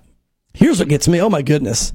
[0.53, 1.21] Here's what gets me.
[1.21, 1.91] Oh my goodness.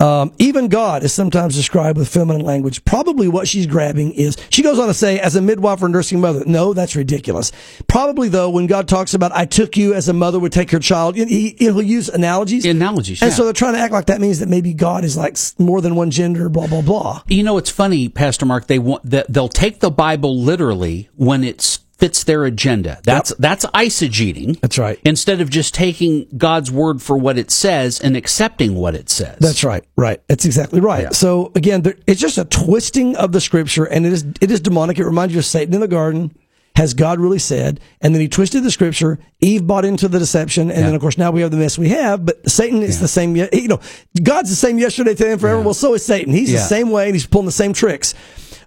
[0.00, 2.84] Um, even God is sometimes described with feminine language.
[2.84, 6.20] Probably what she's grabbing is, she goes on to say, as a midwife or nursing
[6.20, 6.44] mother.
[6.46, 7.50] No, that's ridiculous.
[7.88, 10.78] Probably though, when God talks about, I took you as a mother would take her
[10.78, 12.64] child, he, he'll use analogies.
[12.64, 13.36] Analogies, And yeah.
[13.36, 15.96] so they're trying to act like that means that maybe God is like more than
[15.96, 17.22] one gender, blah, blah, blah.
[17.26, 18.68] You know, it's funny, Pastor Mark.
[18.68, 23.00] They want that they'll take the Bible literally when it fits their agenda.
[23.02, 24.60] That's that's eisegeting.
[24.60, 24.98] That's right.
[25.04, 29.38] Instead of just taking God's word for what it says and accepting what it says.
[29.40, 29.84] That's right.
[29.96, 30.22] Right.
[30.28, 31.02] That's exactly right.
[31.04, 31.10] Yeah.
[31.10, 34.60] So again, there, it's just a twisting of the scripture, and it is it is
[34.60, 34.98] demonic.
[34.98, 36.34] It reminds you of Satan in the garden.
[36.78, 37.80] Has God really said?
[38.00, 39.18] And then he twisted the scripture.
[39.40, 41.88] Eve bought into the deception, and then of course now we have the mess we
[41.88, 42.24] have.
[42.24, 43.34] But Satan is the same.
[43.34, 43.80] You know,
[44.22, 45.60] God's the same yesterday, today, and forever.
[45.60, 46.32] Well, so is Satan.
[46.32, 46.58] He's Yeah.
[46.58, 48.14] the same way, and he's pulling the same tricks.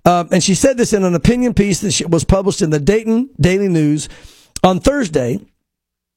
[0.03, 3.29] Um, and she said this in an opinion piece that was published in the Dayton
[3.39, 4.09] Daily News
[4.61, 5.39] on Thursday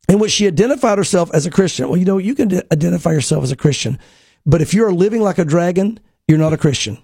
[0.08, 1.88] in which she identified herself as a Christian.
[1.88, 4.00] Well, you know, you can identify yourself as a Christian,
[4.44, 6.98] but if you are living like a dragon, you're not a Christian.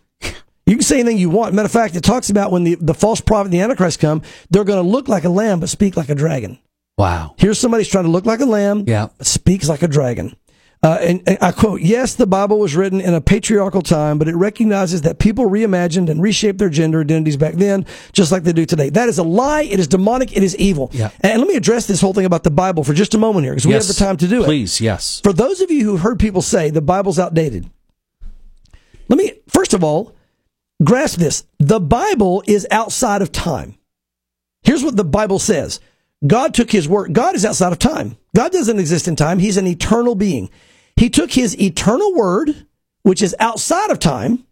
[0.71, 1.53] You can say anything you want.
[1.53, 4.23] Matter of fact, it talks about when the, the false prophet and the Antichrist come,
[4.51, 6.61] they're going to look like a lamb but speak like a dragon.
[6.97, 7.35] wow.
[7.39, 9.09] Here's somebody who's trying to look like a lamb, Yeah.
[9.19, 10.37] but speaks like a dragon.
[10.83, 14.29] Uh, and, and I quote, yes, the Bible was written in a patriarchal time, but
[14.29, 18.53] it recognizes that people reimagined and reshaped their gender identities back then, just like they
[18.53, 18.91] do today.
[18.91, 19.63] That is a lie.
[19.63, 20.37] It is demonic.
[20.37, 20.89] It is evil.
[20.95, 21.11] Yeah.
[21.21, 23.53] And let me address this whole thing about the Bible for just a moment here,
[23.55, 23.89] because we Yes.
[23.89, 24.47] have the time to do it.
[24.47, 25.21] Please, yes.
[25.25, 27.69] For those of you who've heard people say the Bible's outdated,
[29.09, 30.15] let me, first of all,
[30.83, 31.45] grasp this.
[31.59, 33.77] The Bible is outside of time.
[34.63, 35.81] Here's what the Bible says
[36.27, 37.13] God took his word.
[37.13, 38.17] God is outside of time.
[38.35, 39.39] God doesn't exist in time.
[39.39, 40.51] He's an eternal being.
[40.97, 42.67] He took his eternal word,
[43.03, 44.45] which is outside of time,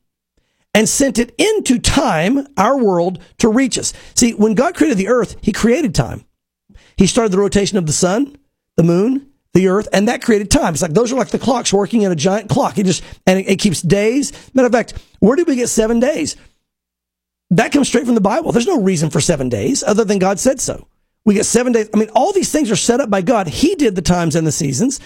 [0.74, 3.92] and sent it into time, our world, to reach us.
[4.14, 6.24] See, when God created the earth, he created time.
[6.96, 8.36] He started the rotation of the sun,
[8.76, 10.74] the moon, the earth, and that created time.
[10.74, 12.78] It's like those are like the clocks working in a giant clock.
[12.78, 14.32] It just and it, it keeps days.
[14.54, 16.36] Matter of fact, where did we get seven days?
[17.50, 18.52] That comes straight from the Bible.
[18.52, 20.86] There's no reason for seven days other than God said so.
[21.24, 21.88] We get seven days.
[21.94, 23.48] I mean, all these things are set up by God.
[23.48, 25.00] He did the times and the seasons,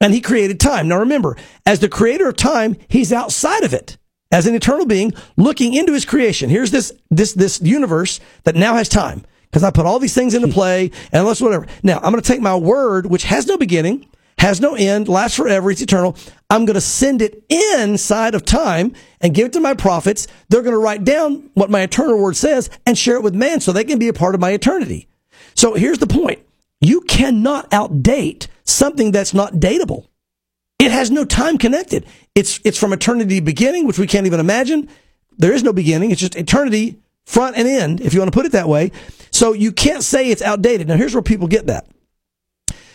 [0.00, 0.88] and He created time.
[0.88, 1.36] Now remember,
[1.66, 3.96] as the creator of time, He's outside of it.
[4.32, 6.50] As an eternal being looking into his creation.
[6.50, 9.24] Here's this this this universe that now has time.
[9.54, 11.68] Because I put all these things into play and let's whatever.
[11.84, 14.04] Now I'm gonna take my word, which has no beginning,
[14.36, 16.16] has no end, lasts forever, it's eternal.
[16.50, 20.26] I'm going to send it inside of time and give it to my prophets.
[20.48, 23.60] They're going to write down what my eternal word says and share it with man
[23.60, 25.06] so they can be a part of my eternity.
[25.54, 26.40] So here's the point.
[26.80, 30.08] You cannot outdate something that's not dateable.
[30.80, 32.04] It has no time connected.
[32.34, 34.88] It's, it's from eternity beginning, which we can't even imagine.
[35.38, 36.10] There is no beginning.
[36.10, 38.92] It's just eternity front and end, if you want to put it that way.
[39.30, 40.88] So you can't say it's outdated.
[40.88, 41.86] Now here's where people get that.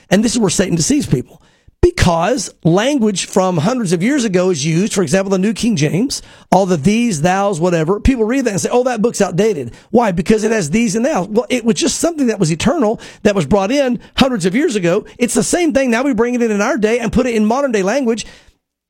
[0.09, 1.41] And this is where Satan deceives people.
[1.81, 6.21] Because language from hundreds of years ago is used, for example, the New King James,
[6.51, 8.01] all the these, thous, whatever.
[8.01, 9.73] People read that and say, oh, that book's outdated.
[9.89, 10.11] Why?
[10.11, 11.27] Because it has these and thous.
[11.29, 14.75] Well, it was just something that was eternal that was brought in hundreds of years
[14.75, 15.05] ago.
[15.17, 15.89] It's the same thing.
[15.89, 18.25] Now we bring it in in our day and put it in modern day language.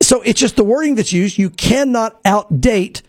[0.02, 1.38] So it's just the wording that's used.
[1.38, 3.02] You cannot outdate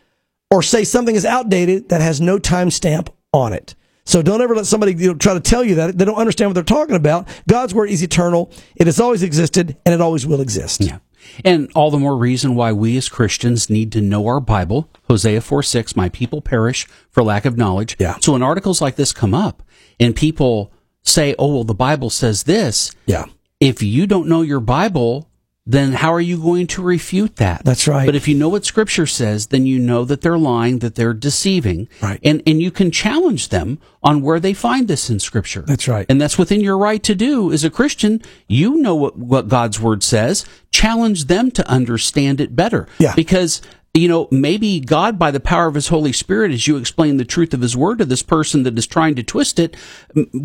[0.52, 3.74] or say something is outdated that has no timestamp on it.
[4.06, 6.50] So don't ever let somebody you know, try to tell you that they don't understand
[6.50, 7.28] what they're talking about.
[7.48, 8.52] God's word is eternal.
[8.76, 10.82] It has always existed and it always will exist.
[10.82, 10.98] Yeah.
[11.46, 14.90] And all the more reason why we as Christians need to know our Bible.
[15.08, 17.96] Hosea 4 6, my people perish for lack of knowledge.
[18.00, 18.18] Yeah.
[18.20, 19.64] So when articles like this come up
[20.00, 20.74] and people
[21.04, 23.26] say, oh, well, the Bible says this, Yeah.
[23.60, 25.30] if you don't know your Bible,
[25.66, 27.64] then how are you going to refute that?
[27.64, 28.06] That's right.
[28.06, 31.14] But if you know what Scripture says, then you know that they're lying, that they're
[31.14, 32.20] deceiving, Right.
[32.24, 35.62] and and you can challenge them on where they find this in Scripture.
[35.62, 36.06] That's right.
[36.10, 38.22] and that's within your right to do as a Christian.
[38.48, 40.46] You know what what God's Word says.
[40.72, 42.88] Challenge them to understand it better.
[42.98, 43.14] Yeah.
[43.16, 43.62] because.
[43.94, 47.26] You know, maybe God, by the power of His Holy Spirit, as you explain the
[47.26, 49.76] truth of His Word to this person that is trying to twist it,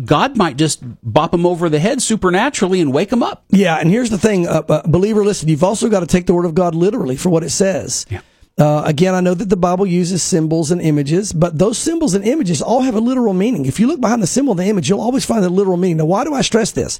[0.03, 3.45] God might just bop him over the head supernaturally and wake him up.
[3.49, 3.77] Yeah.
[3.77, 6.45] And here's the thing, uh, uh, believer, listen, you've also got to take the word
[6.45, 8.05] of God literally for what it says.
[8.09, 8.19] Yeah.
[8.57, 12.25] Uh, again, I know that the Bible uses symbols and images, but those symbols and
[12.25, 13.65] images all have a literal meaning.
[13.65, 15.97] If you look behind the symbol and the image, you'll always find a literal meaning.
[15.97, 16.99] Now, why do I stress this?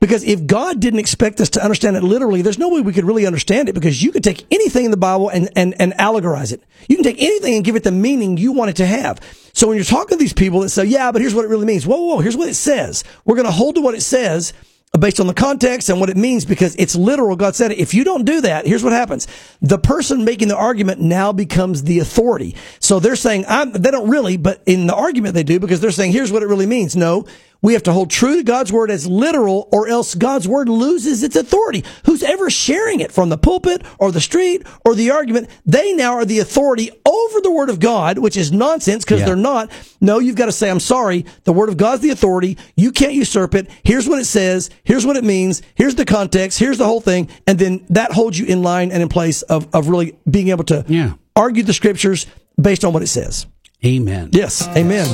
[0.00, 3.04] Because if God didn't expect us to understand it literally, there's no way we could
[3.04, 6.52] really understand it because you could take anything in the Bible and, and, and allegorize
[6.52, 6.62] it.
[6.88, 9.20] You can take anything and give it the meaning you want it to have.
[9.52, 11.66] So when you're talking to these people that say, yeah, but here's what it really
[11.66, 11.86] means.
[11.86, 13.04] Whoa, whoa, whoa, here's what it says.
[13.26, 14.54] We're going to hold to what it says
[14.98, 17.36] based on the context and what it means because it's literal.
[17.36, 17.78] God said it.
[17.78, 19.28] If you don't do that, here's what happens.
[19.60, 22.56] The person making the argument now becomes the authority.
[22.80, 26.12] So they're saying, they don't really, but in the argument they do because they're saying,
[26.12, 26.96] here's what it really means.
[26.96, 27.26] No,
[27.62, 31.22] we have to hold true to God's word as literal or else God's word loses
[31.22, 31.84] its authority.
[32.06, 36.14] Who's ever sharing it from the pulpit or the street or the argument, they now
[36.14, 39.26] are the authority over the word of God, which is nonsense because Yeah.
[39.26, 39.70] they're not.
[40.00, 41.26] No, you've got to say, I'm sorry.
[41.44, 42.56] The word of God's the authority.
[42.76, 43.68] You can't usurp it.
[43.82, 44.70] Here's what it says.
[44.84, 45.60] Here's what it means.
[45.74, 46.58] Here's the context.
[46.58, 47.28] Here's the whole thing.
[47.46, 50.64] And then that holds you in line and in place of, of really being able
[50.64, 51.12] to Yeah.
[51.36, 52.26] argue the scriptures
[52.60, 53.46] based on what it says.
[53.84, 54.30] Amen.
[54.32, 54.66] Yes.
[54.76, 55.06] Amen.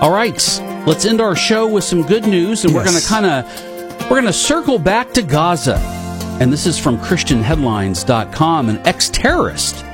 [0.00, 0.40] All right,
[0.86, 4.20] let's end our show with some good news, and we're going to kind of we're
[4.20, 5.76] going to circle back to Gaza.
[6.40, 8.68] And this is from ChristianHeadlines.com.
[8.68, 9.84] An ex-terrorist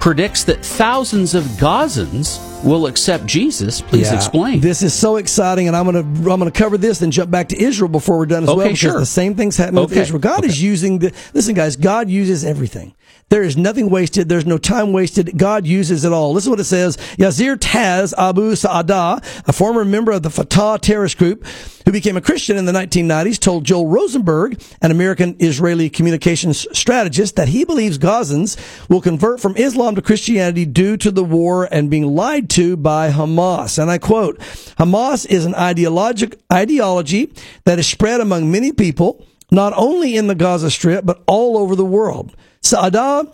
[0.00, 3.80] predicts that thousands of Gazans will accept Jesus.
[3.80, 4.16] Please Yeah.
[4.16, 4.60] explain.
[4.60, 7.60] This is so exciting, and I'm gonna I'm gonna cover this and jump back to
[7.62, 8.60] Israel before we're done as well.
[8.60, 8.98] Okay, Because sure.
[8.98, 10.20] the same thing's happening with Okay, Israel.
[10.20, 10.48] God okay.
[10.48, 11.76] is using the listen, guys.
[11.76, 12.94] God uses everything.
[13.30, 14.28] There is nothing wasted.
[14.28, 15.38] There's no time wasted.
[15.38, 16.32] God uses it all.
[16.34, 16.98] Listen to what it says.
[17.18, 21.44] Yazir Taz Abu Sa'adah, a former member of the Fatah terrorist group
[21.86, 27.36] who became a Christian in the 1990s, told Joel Rosenberg, an American Israeli communications strategist,
[27.36, 28.56] that he believes Gazans
[28.90, 33.10] will convert from Islam to Christianity due to the war and being lied to by
[33.10, 33.78] Hamas.
[33.78, 34.38] And I quote,
[34.78, 37.32] Hamas is an ideologic ideology
[37.64, 41.74] that is spread among many people, not only in the Gaza Strip, but all over
[41.76, 42.34] the world.
[42.62, 43.32] Sa'adah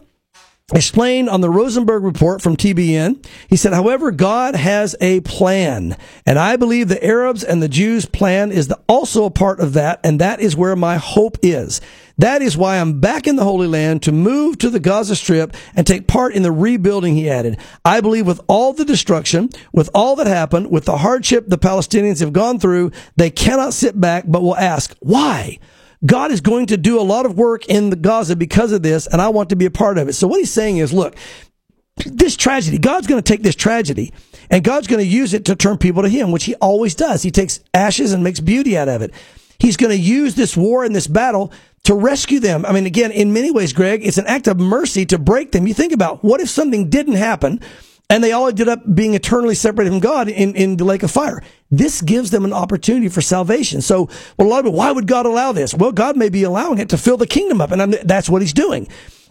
[0.73, 3.25] explained on the Rosenberg report from TBN.
[3.49, 5.97] He said, however, God has a plan.
[6.25, 9.73] And I believe the Arabs and the Jews' plan is the, also a part of
[9.73, 10.01] that.
[10.05, 11.81] And that is where my hope is.
[12.19, 15.57] That is why I'm back in the Holy Land to move to the Gaza Strip
[15.75, 17.59] and take part in the rebuilding, he added.
[17.83, 22.21] I believe with all the destruction, with all that happened, with the hardship the Palestinians
[22.21, 25.59] have gone through, they cannot sit back, but will ask, why?
[26.05, 29.07] God is going to do a lot of work in the Gaza because of this,
[29.07, 30.15] and I want to be a part of it.
[30.15, 31.15] So what he's saying is, look,
[32.07, 34.13] this tragedy, God's going to take this tragedy
[34.51, 37.23] and God's going to use it to turn people to Him, which He always does.
[37.23, 39.13] He takes ashes and makes beauty out of it.
[39.59, 41.53] He's going to use this war and this battle
[41.85, 42.65] to rescue them.
[42.65, 45.67] I mean, again, in many ways, Greg, it's an act of mercy to break them.
[45.67, 47.61] You think about what if something didn't happen
[48.11, 51.11] and they all ended up being eternally separated from God in, in the lake of
[51.11, 51.43] fire.
[51.71, 53.81] This gives them an opportunity for salvation.
[53.81, 55.73] So, well, a lot of people, why would God allow this?
[55.73, 58.43] Well, God may be allowing it to fill the kingdom up, and I'm, that's what
[58.43, 58.89] He's doing.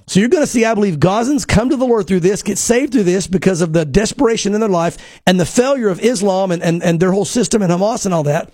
[0.08, 2.58] So you're going to see, I believe, Gazans come to the Lord through this, get
[2.58, 6.50] saved through this because of the desperation in their life and the failure of Islam
[6.50, 8.52] and, and, and their whole system and Hamas and all that.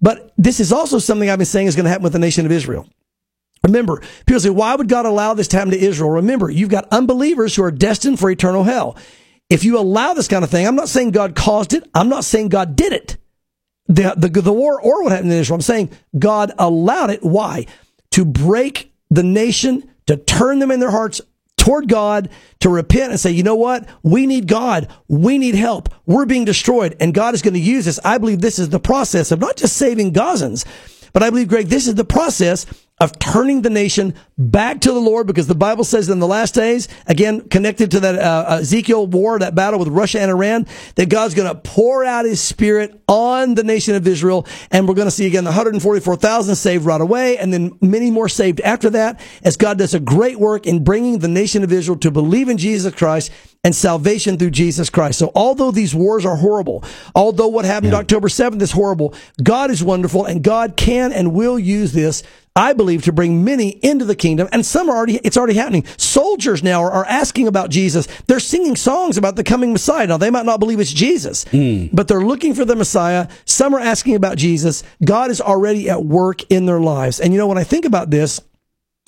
[0.00, 2.46] But this is also something I've been saying is going to happen with the nation
[2.46, 2.88] of Israel.
[3.62, 6.10] Remember, people say, why would God allow this to happen to Israel?
[6.10, 8.96] Remember, you've got unbelievers who are destined for eternal hell.
[9.50, 11.88] If you allow this kind of thing, I'm not saying God caused it.
[11.94, 13.16] I'm not saying God did it.
[13.86, 15.56] The, the, the war or what happened in Israel.
[15.56, 17.22] I'm saying God allowed it.
[17.22, 17.66] Why?
[18.10, 21.22] To break the nation, to turn them in their hearts
[21.56, 22.28] toward God,
[22.60, 23.88] to repent and say, you know what?
[24.02, 24.88] We need God.
[25.08, 25.88] We need help.
[26.06, 26.96] We're being destroyed.
[27.00, 27.98] And God is going to use this.
[28.04, 30.66] I believe this is the process of not just saving Gazans,
[31.12, 32.66] but I believe, Greg, this is the process
[33.00, 36.54] of turning the nation back to the Lord because the Bible says in the last
[36.54, 41.08] days, again, connected to that uh, Ezekiel war, that battle with Russia and Iran, that
[41.08, 44.46] God's going to pour out his spirit on the nation of Israel.
[44.70, 48.28] And we're going to see again the 144,000 saved right away and then many more
[48.28, 51.98] saved after that as God does a great work in bringing the nation of Israel
[51.98, 53.30] to believe in Jesus Christ
[53.64, 55.18] and salvation through Jesus Christ.
[55.18, 56.84] So although these wars are horrible,
[57.14, 61.58] although what happened October 7th is horrible, God is wonderful and God can and will
[61.58, 62.22] use this
[62.58, 65.84] I believe to bring many into the kingdom, and some are already, it's already happening.
[65.96, 68.08] Soldiers now are, are asking about Jesus.
[68.26, 70.08] They're singing songs about the coming Messiah.
[70.08, 71.86] Now, they might not believe it's Jesus, hmm.
[71.92, 73.28] but they're looking for the Messiah.
[73.44, 74.82] Some are asking about Jesus.
[75.04, 77.20] God is already at work in their lives.
[77.20, 78.40] And you know, when I think about this,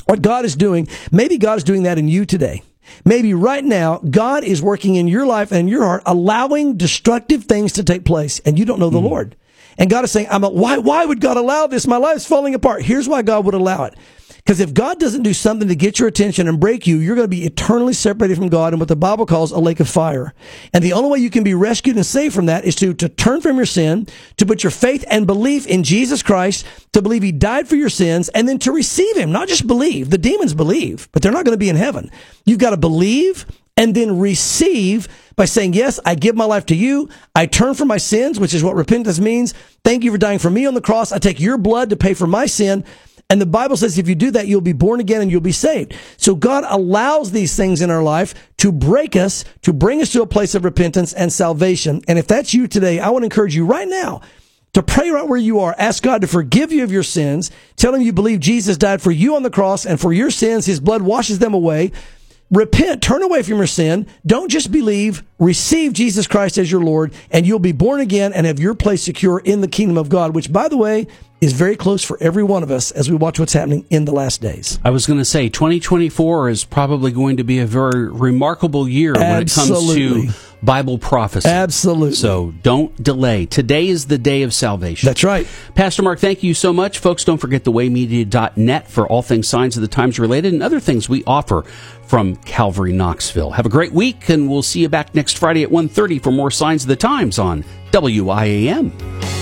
[0.07, 2.63] what God is doing, maybe God is doing that in you today.
[3.05, 7.73] Maybe right now, God is working in your life and your heart, allowing destructive things
[7.73, 9.07] to take place, and you don't know the hmm.
[9.07, 9.37] Lord.
[9.81, 11.87] And God is saying, I'm a, why, why would God allow this?
[11.87, 12.83] My life's falling apart.
[12.83, 13.95] Here's why God would allow it.
[14.37, 17.25] Because if God doesn't do something to get your attention and break you, you're going
[17.25, 20.35] to be eternally separated from God in what the Bible calls a lake of fire.
[20.73, 23.09] And the only way you can be rescued and saved from that is to, to
[23.09, 24.07] turn from your sin,
[24.39, 27.91] to put your faith and belief in Jesus Christ, to believe He died for your
[27.91, 29.31] sins, and then to receive Him.
[29.31, 30.11] Not just believe.
[30.11, 32.11] The demons believe, but they're not going to be in heaven.
[32.45, 33.47] You've got to believe
[33.81, 37.09] and then receive by saying, Yes, I give my life to you.
[37.35, 39.55] I turn from my sins, which is what repentance means.
[39.83, 41.13] Thank you for dying for me on the cross.
[41.13, 42.85] I take your blood to pay for my sin.
[43.31, 45.51] And the Bible says if you do that, you'll be born again and you'll be
[45.51, 45.95] saved.
[46.19, 50.21] So God allows these things in our life to break us, to bring us to
[50.21, 52.03] a place of repentance and salvation.
[52.07, 54.21] And if that's you today, I want to encourage you right now.
[54.73, 55.75] to pray right where you are.
[55.79, 57.51] Ask God to forgive you of your sins.
[57.75, 60.65] Tell him you believe Jesus died for you on the cross and for your sins,
[60.65, 61.91] his blood washes them away.
[62.51, 64.09] Repent, turn away from your sin.
[64.27, 68.45] Don't just believe, receive Jesus Christ as your Lord, and you'll be born again and
[68.45, 71.07] have your place secure in the kingdom of God, which, by the way,
[71.41, 74.13] is very close for every one of us as we watch what's happening in the
[74.13, 74.79] last days.
[74.85, 79.15] I was going to say 2024 is probably going to be a very remarkable year
[79.17, 80.03] Absolutely.
[80.03, 81.49] when it comes to Bible prophecy.
[81.49, 82.15] Absolutely.
[82.15, 83.47] So don't delay.
[83.47, 85.07] Today is the day of salvation.
[85.07, 85.47] That's right.
[85.75, 86.99] Pastor Mark, thank you so much.
[86.99, 90.81] Folks, don't forget the thewaymedia.net for all things signs of the times related and other
[90.81, 91.63] things we offer
[92.07, 93.53] from Calvary Knoxville.
[93.53, 96.51] Have a great week and we'll see you back next Friday at 1:30 for more
[96.51, 99.40] signs of the times on WIAM.